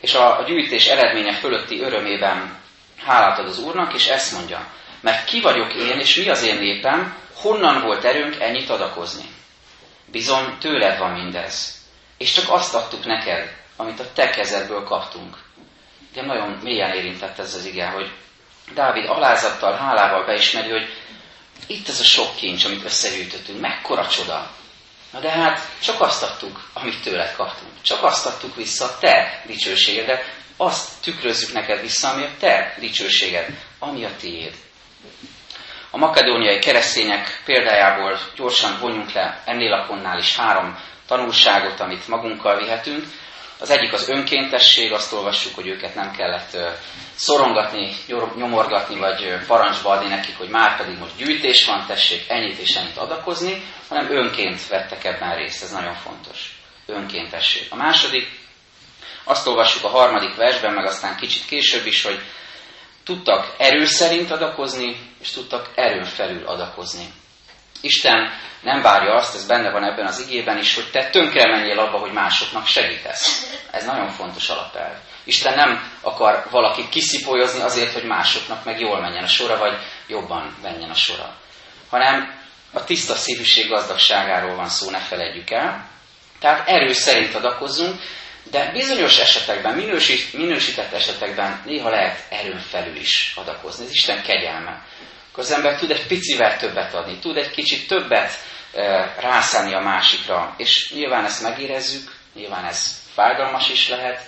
és 0.00 0.14
a, 0.14 0.38
a 0.38 0.42
gyűjtés 0.42 0.86
eredménye 0.86 1.32
fölötti 1.32 1.80
örömében 1.80 2.58
hálát 3.04 3.38
ad 3.38 3.46
az 3.46 3.58
Úrnak, 3.58 3.94
és 3.94 4.06
ezt 4.06 4.32
mondja, 4.32 4.66
mert 5.00 5.24
ki 5.24 5.40
vagyok 5.40 5.74
én, 5.74 5.98
és 5.98 6.16
mi 6.16 6.28
az 6.28 6.42
én 6.42 6.58
népem, 6.58 7.16
honnan 7.34 7.82
volt 7.82 8.04
erőnk 8.04 8.40
ennyit 8.40 8.70
adakozni? 8.70 9.24
Bizony 10.12 10.58
tőled 10.58 10.98
van 10.98 11.10
mindez. 11.10 11.80
És 12.18 12.32
csak 12.32 12.50
azt 12.50 12.74
adtuk 12.74 13.04
neked, 13.04 13.56
amit 13.76 14.00
a 14.00 14.12
te 14.12 14.30
kezedből 14.30 14.84
kaptunk. 14.84 15.36
De 16.12 16.22
nagyon 16.22 16.50
mélyen 16.62 16.94
érintett 16.94 17.38
ez 17.38 17.54
az 17.54 17.64
ige, 17.64 17.86
hogy 17.86 18.10
Dávid 18.74 19.06
alázattal, 19.06 19.76
hálával 19.76 20.24
beismeri, 20.24 20.70
hogy 20.70 20.88
itt 21.66 21.88
ez 21.88 22.00
a 22.00 22.04
sok 22.04 22.36
kincs, 22.36 22.64
amit 22.64 22.84
összegyűjtöttünk, 22.84 23.60
mekkora 23.60 24.08
csoda. 24.08 24.50
Na 25.12 25.20
de 25.20 25.30
hát 25.30 25.68
csak 25.82 26.00
azt 26.00 26.22
adtuk, 26.22 26.68
amit 26.72 27.02
tőled 27.02 27.34
kaptunk. 27.36 27.72
Csak 27.82 28.02
azt 28.02 28.26
adtuk 28.26 28.56
vissza 28.56 28.84
a 28.84 28.98
te 28.98 29.42
dicsőségedet, 29.46 30.34
azt 30.56 31.02
tükrözzük 31.02 31.52
neked 31.52 31.80
vissza, 31.80 32.10
ami 32.10 32.24
a 32.24 32.30
te 32.38 32.74
dicsőséged, 32.78 33.48
ami 33.78 34.04
a 34.04 34.16
tiéd. 34.20 34.54
A 35.94 35.98
makedóniai 35.98 36.58
keresztények 36.58 37.42
példájából 37.44 38.18
gyorsan 38.36 38.78
vonjunk 38.80 39.12
le 39.12 39.42
ennél 39.44 39.72
a 39.72 39.84
ponnál 39.86 40.18
is 40.18 40.36
három 40.36 40.78
tanulságot, 41.06 41.80
amit 41.80 42.08
magunkkal 42.08 42.58
vihetünk. 42.58 43.04
Az 43.58 43.70
egyik 43.70 43.92
az 43.92 44.08
önkéntesség, 44.08 44.92
azt 44.92 45.12
olvassuk, 45.12 45.54
hogy 45.54 45.66
őket 45.66 45.94
nem 45.94 46.10
kellett 46.10 46.56
szorongatni, 47.14 47.92
nyomorgatni, 48.36 48.98
vagy 48.98 49.46
parancsba 49.46 49.90
adni 49.90 50.08
nekik, 50.08 50.38
hogy 50.38 50.48
már 50.48 50.76
pedig 50.76 50.98
most 50.98 51.16
gyűjtés 51.16 51.66
van, 51.66 51.86
tessék 51.86 52.24
ennyit 52.28 52.58
és 52.58 52.74
ennyit 52.74 52.96
adakozni, 52.96 53.62
hanem 53.88 54.10
önként 54.10 54.68
vettek 54.68 55.04
ebben 55.04 55.36
részt, 55.36 55.62
ez 55.62 55.70
nagyon 55.70 55.94
fontos. 55.94 56.56
Önkéntesség. 56.86 57.66
A 57.70 57.76
második, 57.76 58.28
azt 59.24 59.46
olvassuk 59.46 59.84
a 59.84 59.88
harmadik 59.88 60.34
versben, 60.34 60.72
meg 60.74 60.86
aztán 60.86 61.16
kicsit 61.16 61.44
később 61.44 61.86
is, 61.86 62.02
hogy 62.02 62.20
tudtak 63.04 63.54
erő 63.58 63.84
szerint 63.84 64.30
adakozni, 64.30 64.96
és 65.20 65.30
tudtak 65.30 65.70
erőn 65.74 66.04
felül 66.04 66.46
adakozni. 66.46 67.06
Isten 67.80 68.30
nem 68.62 68.82
várja 68.82 69.14
azt, 69.14 69.34
ez 69.34 69.46
benne 69.46 69.70
van 69.70 69.84
ebben 69.84 70.06
az 70.06 70.20
igében 70.20 70.58
is, 70.58 70.74
hogy 70.74 70.90
te 70.90 71.10
tönkre 71.10 71.50
menjél 71.50 71.78
abba, 71.78 71.98
hogy 71.98 72.12
másoknak 72.12 72.66
segítesz. 72.66 73.52
Ez 73.70 73.84
nagyon 73.84 74.08
fontos 74.08 74.48
alapelv. 74.48 74.96
Isten 75.24 75.54
nem 75.54 75.92
akar 76.00 76.46
valakit 76.50 76.88
kiszipolyozni 76.88 77.60
azért, 77.60 77.92
hogy 77.92 78.04
másoknak 78.04 78.64
meg 78.64 78.80
jól 78.80 79.00
menjen 79.00 79.24
a 79.24 79.28
sora, 79.28 79.58
vagy 79.58 79.78
jobban 80.06 80.56
menjen 80.62 80.90
a 80.90 80.94
sora. 80.94 81.34
Hanem 81.90 82.40
a 82.72 82.84
tiszta 82.84 83.14
szívűség 83.14 83.68
gazdagságáról 83.68 84.54
van 84.54 84.68
szó, 84.68 84.90
ne 84.90 84.98
felejtjük 84.98 85.50
el. 85.50 85.88
Tehát 86.38 86.68
erő 86.68 86.92
szerint 86.92 87.34
adakozzunk, 87.34 88.00
de 88.50 88.70
bizonyos 88.72 89.18
esetekben, 89.18 89.74
minősít, 89.74 90.32
minősített 90.32 90.92
esetekben 90.92 91.62
néha 91.64 91.88
lehet 91.88 92.24
erőn 92.28 92.58
felül 92.58 92.96
is 92.96 93.32
adakozni. 93.36 93.84
Ez 93.84 93.90
Isten 93.90 94.22
kegyelme. 94.22 94.86
Akkor 95.30 95.44
az 95.44 95.50
ember 95.50 95.78
tud 95.78 95.90
egy 95.90 96.06
picivel 96.06 96.58
többet 96.58 96.94
adni, 96.94 97.18
tud 97.18 97.36
egy 97.36 97.50
kicsit 97.50 97.88
többet 97.88 98.38
e, 98.74 99.14
rászállni 99.20 99.74
a 99.74 99.80
másikra. 99.80 100.54
És 100.56 100.92
nyilván 100.94 101.24
ezt 101.24 101.42
megérezzük, 101.42 102.14
nyilván 102.34 102.64
ez 102.64 103.02
fájdalmas 103.14 103.68
is 103.70 103.88
lehet, 103.88 104.20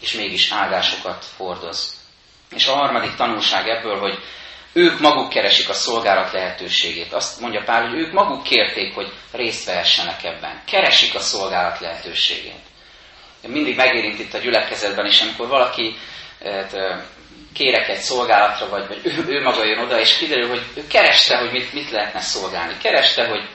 és 0.00 0.12
mégis 0.12 0.50
áldásokat 0.50 1.24
hordoz. 1.36 1.94
És 2.54 2.66
a 2.66 2.74
harmadik 2.74 3.14
tanulság 3.14 3.68
ebből, 3.68 3.98
hogy 3.98 4.18
ők 4.72 5.00
maguk 5.00 5.28
keresik 5.28 5.68
a 5.68 5.74
szolgálat 5.74 6.32
lehetőségét. 6.32 7.12
Azt 7.12 7.40
mondja 7.40 7.62
Pál, 7.64 7.88
hogy 7.88 7.98
ők 7.98 8.12
maguk 8.12 8.42
kérték, 8.42 8.94
hogy 8.94 9.12
részt 9.32 9.64
vehessenek 9.64 10.24
ebben. 10.24 10.62
Keresik 10.66 11.14
a 11.14 11.20
szolgálat 11.20 11.80
lehetőségét. 11.80 12.69
Mindig 13.46 13.76
megérint 13.76 14.18
itt 14.18 14.34
a 14.34 14.38
gyülekezetben 14.38 15.06
is, 15.06 15.20
amikor 15.20 15.48
valaki 15.48 15.96
hát, 16.44 16.76
kérek 17.52 17.88
egy 17.88 17.98
szolgálatra, 18.00 18.68
vagy, 18.68 18.86
vagy 18.86 19.00
ő, 19.02 19.24
ő 19.28 19.42
maga 19.42 19.64
jön 19.64 19.78
oda, 19.78 20.00
és 20.00 20.16
kiderül, 20.16 20.48
hogy 20.48 20.62
ő 20.74 20.86
kereste, 20.86 21.36
hogy 21.36 21.50
mit, 21.50 21.72
mit 21.72 21.90
lehetne 21.90 22.20
szolgálni. 22.20 22.76
Kereste, 22.82 23.26
hogy 23.26 23.48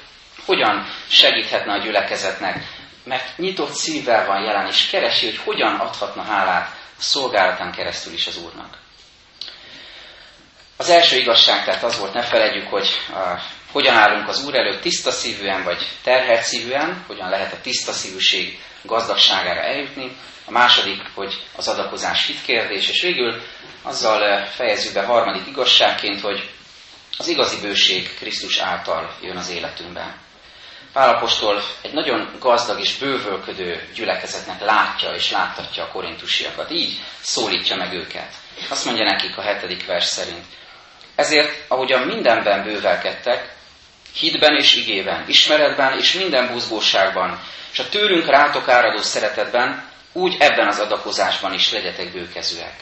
hogyan 0.46 0.88
segíthetne 1.08 1.74
a 1.74 1.84
gyülekezetnek, 1.84 2.64
mert 3.04 3.38
nyitott 3.38 3.74
szívvel 3.74 4.26
van 4.26 4.44
jelen, 4.44 4.68
és 4.68 4.90
keresi, 4.90 5.26
hogy 5.26 5.38
hogyan 5.38 5.76
adhatna 5.76 6.24
hálát 6.24 6.68
a 6.98 7.02
szolgálatán 7.02 7.72
keresztül 7.72 8.14
is 8.14 8.28
az 8.28 8.38
Úrnak. 8.38 8.78
Az 10.78 10.90
első 10.90 11.18
igazság 11.18 11.66
tehát 11.66 11.84
az 11.84 12.00
volt, 12.00 12.14
ne 12.14 12.22
felejtjük, 12.22 12.68
hogy 12.68 12.88
a, 13.10 13.40
hogyan 13.72 13.96
állunk 13.96 14.28
az 14.28 14.46
Úr 14.46 14.56
előtt 14.56 14.82
tiszta 14.82 15.12
szívűen 15.12 15.64
vagy 15.64 15.88
terhelt 16.04 16.44
szívűen, 16.44 17.04
hogyan 17.08 17.30
lehet 17.30 17.54
a 17.54 17.62
tiszta 17.62 17.92
szívűség 17.92 18.60
gazdagságára 18.86 19.62
eljutni. 19.62 20.18
A 20.46 20.52
második, 20.52 21.02
hogy 21.14 21.44
az 21.56 21.68
adakozás 21.68 22.26
hitkérdés, 22.26 22.90
és 22.90 23.02
végül 23.02 23.42
azzal 23.82 24.46
fejezzük 24.46 24.94
be 24.94 25.06
harmadik 25.06 25.48
igazságként, 25.48 26.22
hogy 26.22 26.50
az 27.18 27.28
igazi 27.28 27.62
bőség 27.62 28.16
Krisztus 28.16 28.58
által 28.58 29.16
jön 29.22 29.38
az 29.38 29.50
életünkben. 29.50 30.16
Pálapostól 30.94 31.62
egy 31.82 31.94
nagyon 31.94 32.36
gazdag 32.40 32.80
és 32.80 32.98
bővölködő 32.98 33.90
gyülekezetnek 33.96 34.62
látja 34.62 35.12
és 35.12 35.32
láttatja 35.32 35.84
a 35.84 35.88
korintusiakat. 35.88 36.72
Így 36.72 37.00
szólítja 37.22 37.76
meg 37.76 37.94
őket. 37.94 38.34
Azt 38.70 38.86
mondja 38.86 39.04
nekik 39.04 39.38
a 39.38 39.42
hetedik 39.42 39.86
vers 39.86 40.06
szerint. 40.06 40.46
Ezért, 41.16 41.66
ahogyan 41.68 42.02
mindenben 42.02 42.64
bővelkedtek, 42.64 43.56
hitben 44.14 44.56
és 44.56 44.76
igében, 44.76 45.26
ismeretben 45.28 45.98
és 45.98 46.14
minden 46.14 46.52
buzgóságban, 46.52 47.40
és 47.76 47.82
a 47.82 47.90
tőlünk 47.90 48.26
rátok 48.26 48.68
áradó 48.68 49.02
szeretetben, 49.02 49.90
úgy 50.14 50.36
ebben 50.40 50.68
az 50.68 50.80
adakozásban 50.80 51.54
is 51.54 51.72
legyetek 51.72 52.12
bőkezőek. 52.12 52.74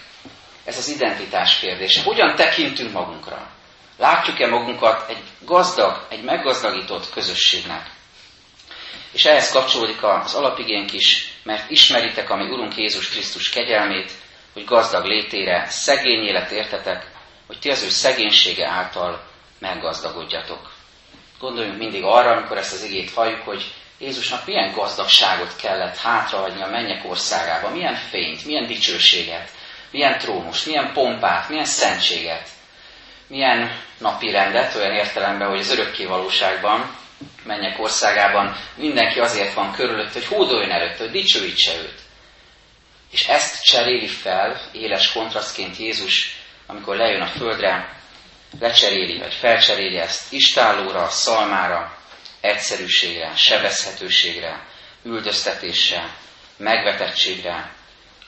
Ez 0.65 0.77
az 0.77 0.87
identitás 0.87 1.59
kérdése. 1.59 2.03
Hogyan 2.03 2.35
tekintünk 2.35 2.91
magunkra? 2.91 3.49
Látjuk-e 3.97 4.47
magunkat 4.47 5.09
egy 5.09 5.23
gazdag, 5.39 6.05
egy 6.09 6.23
meggazdagított 6.23 7.09
közösségnek? 7.09 7.89
És 9.11 9.25
ehhez 9.25 9.51
kapcsolódik 9.51 10.03
az 10.03 10.33
alapigénk 10.33 10.93
is, 10.93 11.33
mert 11.43 11.69
ismeritek 11.69 12.29
a 12.29 12.35
mi 12.35 12.49
Urunk 12.49 12.77
Jézus 12.77 13.09
Krisztus 13.09 13.49
kegyelmét, 13.49 14.11
hogy 14.53 14.65
gazdag 14.65 15.05
létére 15.05 15.65
szegény 15.69 16.23
élet 16.23 16.51
értetek, 16.51 17.11
hogy 17.47 17.59
ti 17.59 17.69
az 17.69 17.83
ő 17.83 17.89
szegénysége 17.89 18.67
által 18.67 19.23
meggazdagodjatok. 19.59 20.71
Gondoljunk 21.39 21.77
mindig 21.77 22.03
arra, 22.03 22.31
amikor 22.31 22.57
ezt 22.57 22.73
az 22.73 22.83
igét 22.83 23.11
halljuk, 23.11 23.41
hogy 23.41 23.73
Jézusnak 24.03 24.45
milyen 24.45 24.71
gazdagságot 24.71 25.55
kellett 25.55 25.97
hátrahagyni 25.97 26.61
a 26.61 26.67
mennyek 26.67 27.09
országába, 27.09 27.69
milyen 27.69 27.95
fényt, 27.95 28.45
milyen 28.45 28.67
dicsőséget, 28.67 29.49
milyen 29.91 30.17
trónust, 30.17 30.65
milyen 30.65 30.93
pompát, 30.93 31.49
milyen 31.49 31.65
szentséget, 31.65 32.47
milyen 33.27 33.81
napi 33.97 34.31
rendet, 34.31 34.75
olyan 34.75 34.91
értelemben, 34.91 35.49
hogy 35.49 35.59
az 35.59 35.71
örökké 35.71 36.05
valóságban, 36.05 36.95
mennyek 37.43 37.79
országában 37.79 38.55
mindenki 38.75 39.19
azért 39.19 39.53
van 39.53 39.71
körülött, 39.71 40.13
hogy 40.13 40.25
hódoljon 40.25 40.71
előtt, 40.71 40.97
hogy 40.97 41.11
dicsőítse 41.11 41.75
őt. 41.75 41.99
És 43.11 43.27
ezt 43.27 43.63
cseréli 43.63 44.07
fel 44.07 44.61
éles 44.71 45.11
kontrasztként 45.11 45.77
Jézus, 45.77 46.37
amikor 46.67 46.95
lejön 46.95 47.21
a 47.21 47.27
földre, 47.27 47.97
lecseréli, 48.59 49.19
vagy 49.19 49.33
felcseréli 49.33 49.97
ezt 49.97 50.33
istállóra, 50.33 51.09
szalmára, 51.09 52.01
egyszerűségre, 52.43 53.35
sebezhetőségre, 53.35 54.67
üldöztetésre, 55.03 56.15
megvetettségre, 56.57 57.73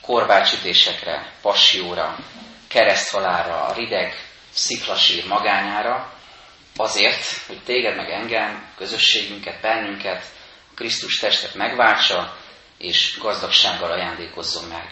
korbácsütésekre, 0.02 1.32
passióra, 1.42 2.18
kereszthalára, 2.68 3.64
a 3.64 3.72
rideg, 3.74 4.14
sziklasír 4.50 5.26
magányára, 5.26 6.12
azért, 6.76 7.24
hogy 7.46 7.62
téged 7.64 7.96
meg 7.96 8.10
engem, 8.10 8.72
közösségünket, 8.76 9.60
bennünket, 9.60 10.24
Krisztus 10.74 11.18
testet 11.18 11.54
megváltsa, 11.54 12.36
és 12.78 13.18
gazdagsággal 13.18 13.90
ajándékozzon 13.90 14.68
meg. 14.68 14.90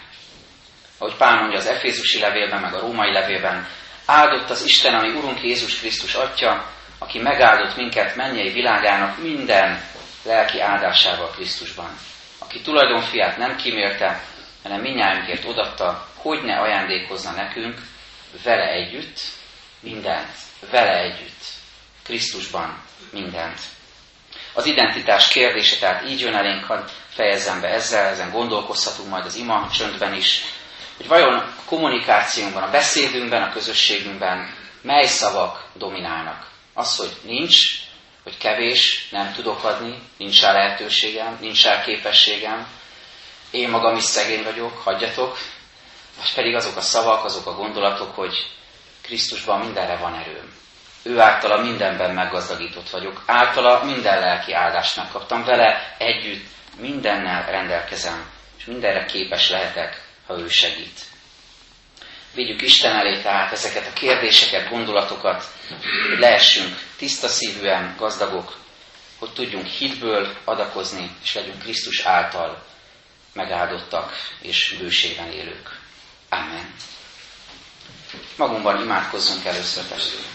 Ahogy 0.97 1.15
Pál 1.15 1.39
mondja 1.39 1.57
az 1.57 1.65
Efézusi 1.65 2.19
levélben, 2.19 2.61
meg 2.61 2.73
a 2.73 2.79
római 2.79 3.11
levélben, 3.11 3.67
áldott 4.05 4.49
az 4.49 4.63
Isten, 4.63 4.93
ami 4.93 5.09
Urunk 5.09 5.43
Jézus 5.43 5.79
Krisztus 5.79 6.13
Atya, 6.13 6.73
aki 6.97 7.19
megáldott 7.19 7.75
minket 7.75 8.15
mennyei 8.15 8.51
világának 8.51 9.21
minden 9.21 9.81
lelki 10.23 10.61
áldásával 10.61 11.29
Krisztusban, 11.29 11.97
aki 12.37 12.61
tulajdonfiát 12.61 13.37
nem 13.37 13.55
kímélte, 13.55 14.23
hanem 14.63 14.81
minnyájunkért 14.81 15.45
odatta, 15.45 16.07
hogy 16.15 16.43
ne 16.43 16.59
ajándékozna 16.59 17.31
nekünk 17.31 17.81
vele 18.43 18.67
együtt 18.67 19.19
mindent, 19.79 20.31
vele 20.71 20.99
együtt, 20.99 21.43
Krisztusban 22.03 22.81
mindent. 23.11 23.59
Az 24.53 24.65
identitás 24.65 25.27
kérdése 25.27 25.77
tehát 25.79 26.09
így 26.09 26.19
jön 26.19 26.35
elénk, 26.35 26.63
hadd 26.63 26.87
fejezzem 27.09 27.61
be 27.61 27.67
ezzel, 27.67 28.05
ezen 28.05 28.31
gondolkozhatunk 28.31 29.09
majd 29.09 29.25
az 29.25 29.35
ima 29.35 29.69
csöndben 29.73 30.13
is, 30.13 30.41
hogy 30.97 31.07
vajon 31.07 31.33
a 31.33 31.53
kommunikációnkban, 31.65 32.63
a 32.63 32.69
beszédünkben, 32.71 33.41
a 33.41 33.51
közösségünkben 33.51 34.53
mely 34.81 35.05
szavak 35.05 35.65
dominálnak. 35.73 36.47
Az, 36.77 36.95
hogy 36.97 37.11
nincs, 37.23 37.55
hogy 38.23 38.37
kevés, 38.37 39.07
nem 39.11 39.33
tudok 39.33 39.63
adni, 39.63 39.99
nincs 40.17 40.41
rá 40.41 40.51
lehetőségem, 40.51 41.37
nincs 41.41 41.63
rá 41.63 41.83
képességem, 41.83 42.67
én 43.51 43.69
magam 43.69 43.95
is 43.95 44.03
szegény 44.03 44.43
vagyok, 44.43 44.77
hagyjatok, 44.77 45.37
vagy 46.17 46.33
pedig 46.35 46.55
azok 46.55 46.75
a 46.75 46.81
szavak, 46.81 47.25
azok 47.25 47.47
a 47.47 47.55
gondolatok, 47.55 48.15
hogy 48.15 48.51
Krisztusban 49.01 49.59
mindenre 49.59 49.97
van 49.97 50.13
erőm. 50.13 50.53
Ő 51.03 51.19
általa 51.19 51.61
mindenben 51.61 52.13
meggazdagított 52.13 52.89
vagyok, 52.89 53.23
általa 53.25 53.83
minden 53.83 54.19
lelki 54.19 54.53
áldást 54.53 54.95
megkaptam, 54.95 55.43
vele 55.43 55.95
együtt 55.97 56.45
mindennel 56.79 57.45
rendelkezem, 57.45 58.29
és 58.57 58.65
mindenre 58.65 59.05
képes 59.05 59.49
lehetek, 59.49 60.07
ha 60.27 60.39
ő 60.39 60.47
segít. 60.47 60.99
Vigyük 62.35 62.61
Isten 62.61 62.95
elé 62.95 63.21
tehát 63.21 63.51
ezeket 63.51 63.87
a 63.87 63.93
kérdéseket, 63.93 64.69
gondolatokat, 64.69 65.43
hogy 66.09 66.19
lehessünk 66.19 66.79
tiszta 66.97 67.27
szívűen 67.27 67.95
gazdagok, 67.97 68.57
hogy 69.19 69.33
tudjunk 69.33 69.65
hitből 69.67 70.35
adakozni, 70.43 71.15
és 71.23 71.33
legyünk 71.33 71.59
Krisztus 71.59 72.01
által 72.05 72.63
megáldottak 73.33 74.13
és 74.41 74.75
bőségben 74.79 75.31
élők. 75.31 75.79
Amen. 76.29 76.73
Magunkban 78.37 78.81
imádkozzunk 78.81 79.45
először 79.45 79.83
testvérek. 79.83 80.25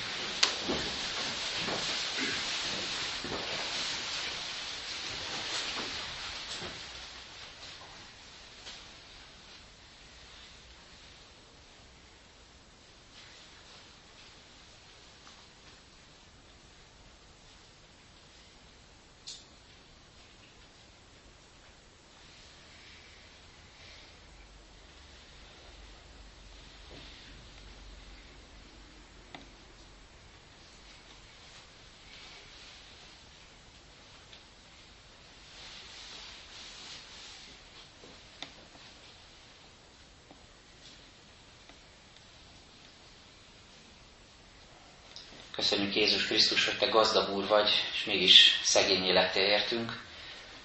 Köszönjük 45.60 45.94
Jézus 45.94 46.26
Krisztus, 46.26 46.64
hogy 46.64 46.78
Te 46.78 46.86
gazdag 46.86 47.30
úr 47.30 47.46
vagy, 47.46 47.70
és 47.92 48.04
mégis 48.04 48.60
szegény 48.62 49.04
élettel 49.04 49.42
értünk. 49.42 50.02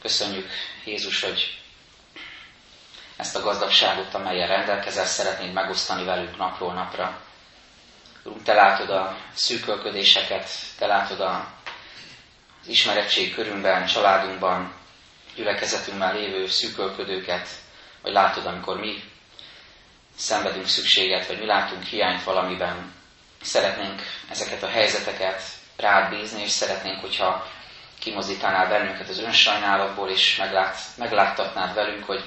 Köszönjük 0.01 0.49
Jézus, 0.85 1.21
hogy 1.21 1.59
ezt 3.17 3.35
a 3.35 3.41
gazdagságot, 3.41 4.13
amelyen 4.13 4.47
rendelkezel, 4.47 5.05
szeretnéd 5.05 5.53
megosztani 5.53 6.03
velünk 6.03 6.37
napról 6.37 6.73
napra. 6.73 7.21
Úrunk, 8.23 8.43
Te 8.43 8.53
látod 8.53 8.89
a 8.89 9.17
szűkölködéseket, 9.33 10.49
Te 10.77 10.85
látod 10.85 11.19
az 11.21 12.67
ismerettség 12.67 13.33
körünkben, 13.33 13.85
családunkban, 13.85 14.73
gyülekezetünkben 15.35 16.15
lévő 16.15 16.47
szűkölködőket, 16.47 17.47
vagy 18.01 18.11
látod, 18.11 18.45
amikor 18.45 18.79
mi 18.79 19.03
szenvedünk 20.17 20.67
szükséget, 20.67 21.27
vagy 21.27 21.39
mi 21.39 21.45
látunk 21.45 21.83
hiányt 21.83 22.23
valamiben, 22.23 23.03
Szeretnénk 23.45 24.01
ezeket 24.29 24.63
a 24.63 24.69
helyzeteket 24.69 25.41
rád 25.77 26.09
bízni, 26.09 26.41
és 26.41 26.49
szeretnénk, 26.49 27.01
hogyha 27.01 27.47
kimozítanál 27.99 28.67
bennünket 28.67 29.09
az 29.09 29.19
önsajnálatból, 29.19 30.09
és 30.09 30.35
meglát, 30.35 30.77
megláttatnád 30.97 31.73
velünk, 31.73 32.03
hogy 32.03 32.23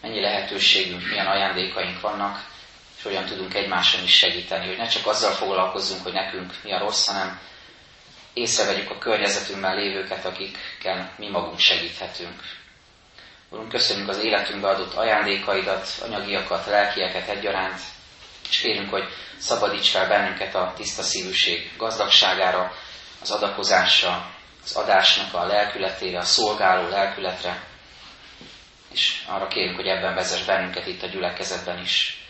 mennyi 0.00 0.20
lehetőségünk, 0.20 1.08
milyen 1.08 1.26
ajándékaink 1.26 2.00
vannak, 2.00 2.44
és 2.96 3.02
hogyan 3.02 3.24
tudunk 3.24 3.54
egymáson 3.54 4.02
is 4.02 4.16
segíteni, 4.16 4.66
hogy 4.66 4.76
ne 4.76 4.86
csak 4.86 5.06
azzal 5.06 5.32
foglalkozzunk, 5.32 6.02
hogy 6.02 6.12
nekünk 6.12 6.54
mi 6.62 6.72
a 6.72 6.78
rossz, 6.78 7.06
hanem 7.06 7.40
észrevegyük 8.32 8.90
a 8.90 8.98
környezetünkben 8.98 9.76
lévőket, 9.76 10.24
akikkel 10.24 11.12
mi 11.16 11.28
magunk 11.28 11.58
segíthetünk. 11.58 12.42
Urunk, 13.48 13.68
köszönjük 13.68 14.08
az 14.08 14.18
életünkbe 14.18 14.68
adott 14.68 14.94
ajándékaidat, 14.94 15.88
anyagiakat, 16.02 16.66
lelkieket 16.66 17.28
egyaránt, 17.28 17.80
és 18.50 18.58
kérünk, 18.60 18.90
hogy 18.90 19.04
szabadíts 19.38 19.88
fel 19.90 20.08
bennünket 20.08 20.54
a 20.54 20.72
tiszta 20.76 21.02
szívűség 21.02 21.72
gazdagságára, 21.76 22.72
az 23.20 23.30
adakozásra, 23.30 24.30
az 24.64 24.72
adásnak 24.76 25.34
a 25.34 25.46
lelkületére, 25.46 26.18
a 26.18 26.22
szolgáló 26.24 26.88
lelkületre, 26.88 27.62
és 28.92 29.22
arra 29.26 29.48
kérünk, 29.48 29.76
hogy 29.76 29.86
ebben 29.86 30.14
vezess 30.14 30.42
bennünket 30.44 30.86
itt 30.86 31.02
a 31.02 31.06
gyülekezetben 31.06 31.78
is. 31.80 32.24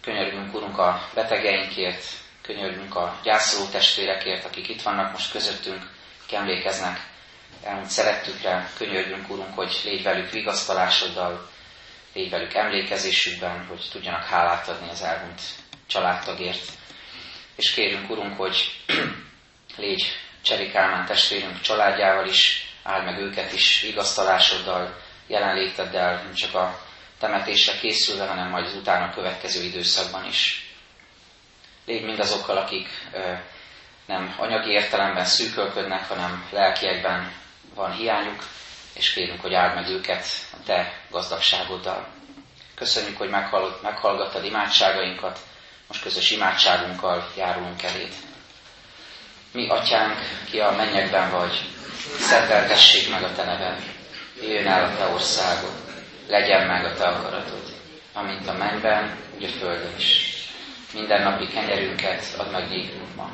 Könyörgünk, 0.00 0.54
Urunk, 0.54 0.78
a 0.78 1.08
betegeinkért, 1.14 2.04
könyörgünk 2.42 2.94
a 2.94 3.20
gyászoló 3.22 3.66
testvérekért, 3.68 4.44
akik 4.44 4.68
itt 4.68 4.82
vannak 4.82 5.12
most 5.12 5.30
közöttünk, 5.30 5.90
akik 6.22 6.38
emlékeznek 6.38 7.06
elmúlt 7.62 7.88
szerettükre, 7.88 8.70
könyörgünk, 8.76 9.30
Urunk, 9.30 9.54
hogy 9.54 9.80
légy 9.84 10.02
velük 10.02 10.30
vigasztalásoddal, 10.30 11.48
légy 12.12 12.30
velük 12.30 12.54
emlékezésükben, 12.54 13.66
hogy 13.66 13.88
tudjanak 13.92 14.24
hálát 14.24 14.68
adni 14.68 14.88
az 14.90 15.02
elmúlt 15.02 15.40
családtagért. 15.86 16.68
És 17.56 17.74
kérünk, 17.74 18.10
Urunk, 18.10 18.36
hogy 18.36 18.80
légy 19.76 20.04
Cseri 20.42 20.70
Kálmán 20.70 21.06
testvérünk 21.06 21.60
családjával 21.60 22.26
is, 22.26 22.72
áld 22.82 23.04
meg 23.04 23.18
őket 23.18 23.52
is 23.52 23.80
vigasztalásoddal, 23.80 25.02
jelenléteddel, 25.26 26.22
nem 26.22 26.34
csak 26.34 26.54
a 26.54 26.80
temetésre 27.18 27.78
készülve, 27.78 28.26
hanem 28.26 28.50
majd 28.50 28.66
az 28.66 28.74
utána 28.74 29.14
következő 29.14 29.62
időszakban 29.62 30.24
is. 30.24 30.72
Légy 31.86 32.04
mindazokkal, 32.04 32.56
akik 32.56 32.88
nem 34.06 34.34
anyagi 34.38 34.70
értelemben 34.70 35.24
szűkölködnek, 35.24 36.08
hanem 36.08 36.48
lelkiekben 36.50 37.32
van 37.74 37.92
hiányuk, 37.92 38.42
és 38.94 39.12
kérünk, 39.12 39.40
hogy 39.40 39.54
áld 39.54 39.74
meg 39.74 39.88
őket 39.88 40.26
a 40.52 40.56
Te 40.66 41.00
gazdagságoddal. 41.10 42.06
Köszönjük, 42.74 43.18
hogy 43.18 43.28
meghallgattad 43.82 44.44
imádságainkat, 44.44 45.38
most 45.88 46.02
közös 46.02 46.30
imádságunkkal 46.30 47.32
járulunk 47.36 47.82
eléd. 47.82 48.12
Mi, 49.52 49.68
Atyánk, 49.68 50.18
ki 50.50 50.58
a 50.60 50.70
mennyekben 50.70 51.30
vagy, 51.30 51.68
szenteltessék 52.18 53.10
meg 53.10 53.22
a 53.22 53.32
Te 53.32 53.44
neved, 53.44 53.82
jöjjön 54.40 54.66
el 54.66 54.84
a 54.84 54.96
Te 54.96 55.06
országod, 55.06 55.74
legyen 56.28 56.66
meg 56.66 56.84
a 56.84 56.94
Te 56.94 57.04
akaratod, 57.04 57.72
amint 58.12 58.48
a 58.48 58.52
mennyben, 58.52 59.16
úgy 59.36 59.44
a 59.44 59.48
földön 59.48 59.94
is. 59.96 60.32
Minden 60.92 61.22
napi 61.22 61.46
kenyerünket 61.46 62.34
add 62.36 62.50
meg 62.50 62.68
nékünk 62.68 63.14
ma, 63.14 63.30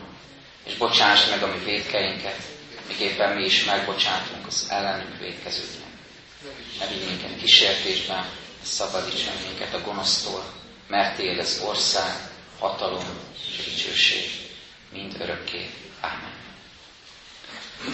és 0.64 0.74
bocsáss 0.76 1.26
meg 1.30 1.42
a 1.42 1.46
mi 1.46 1.58
védkeinket, 1.64 2.40
miképpen 2.88 3.36
mi 3.36 3.44
is 3.44 3.64
megbocsátunk 3.64 4.46
az 4.46 4.66
ellenünk 4.70 5.18
védkezőknek. 5.18 5.88
Ne 6.78 6.86
vigy 6.86 7.06
minket 7.06 7.36
kísértésben, 7.40 8.24
szabadíts 8.62 9.26
meg 9.26 9.34
minket 9.48 9.74
a 9.74 9.80
gonosztól, 9.80 10.44
mert 10.88 11.16
Téd 11.16 11.38
az 11.38 11.62
ország, 11.66 12.29
hatalom 12.60 13.04
és 13.48 13.64
dicsőség, 13.64 14.30
mind 14.92 15.16
örökké. 15.20 15.70
Ámen. 16.00 16.32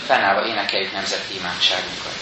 Fennállva 0.07 0.47
énekeljük 0.47 0.93
nemzeti 0.93 1.35
imádságunkat. 1.39 2.15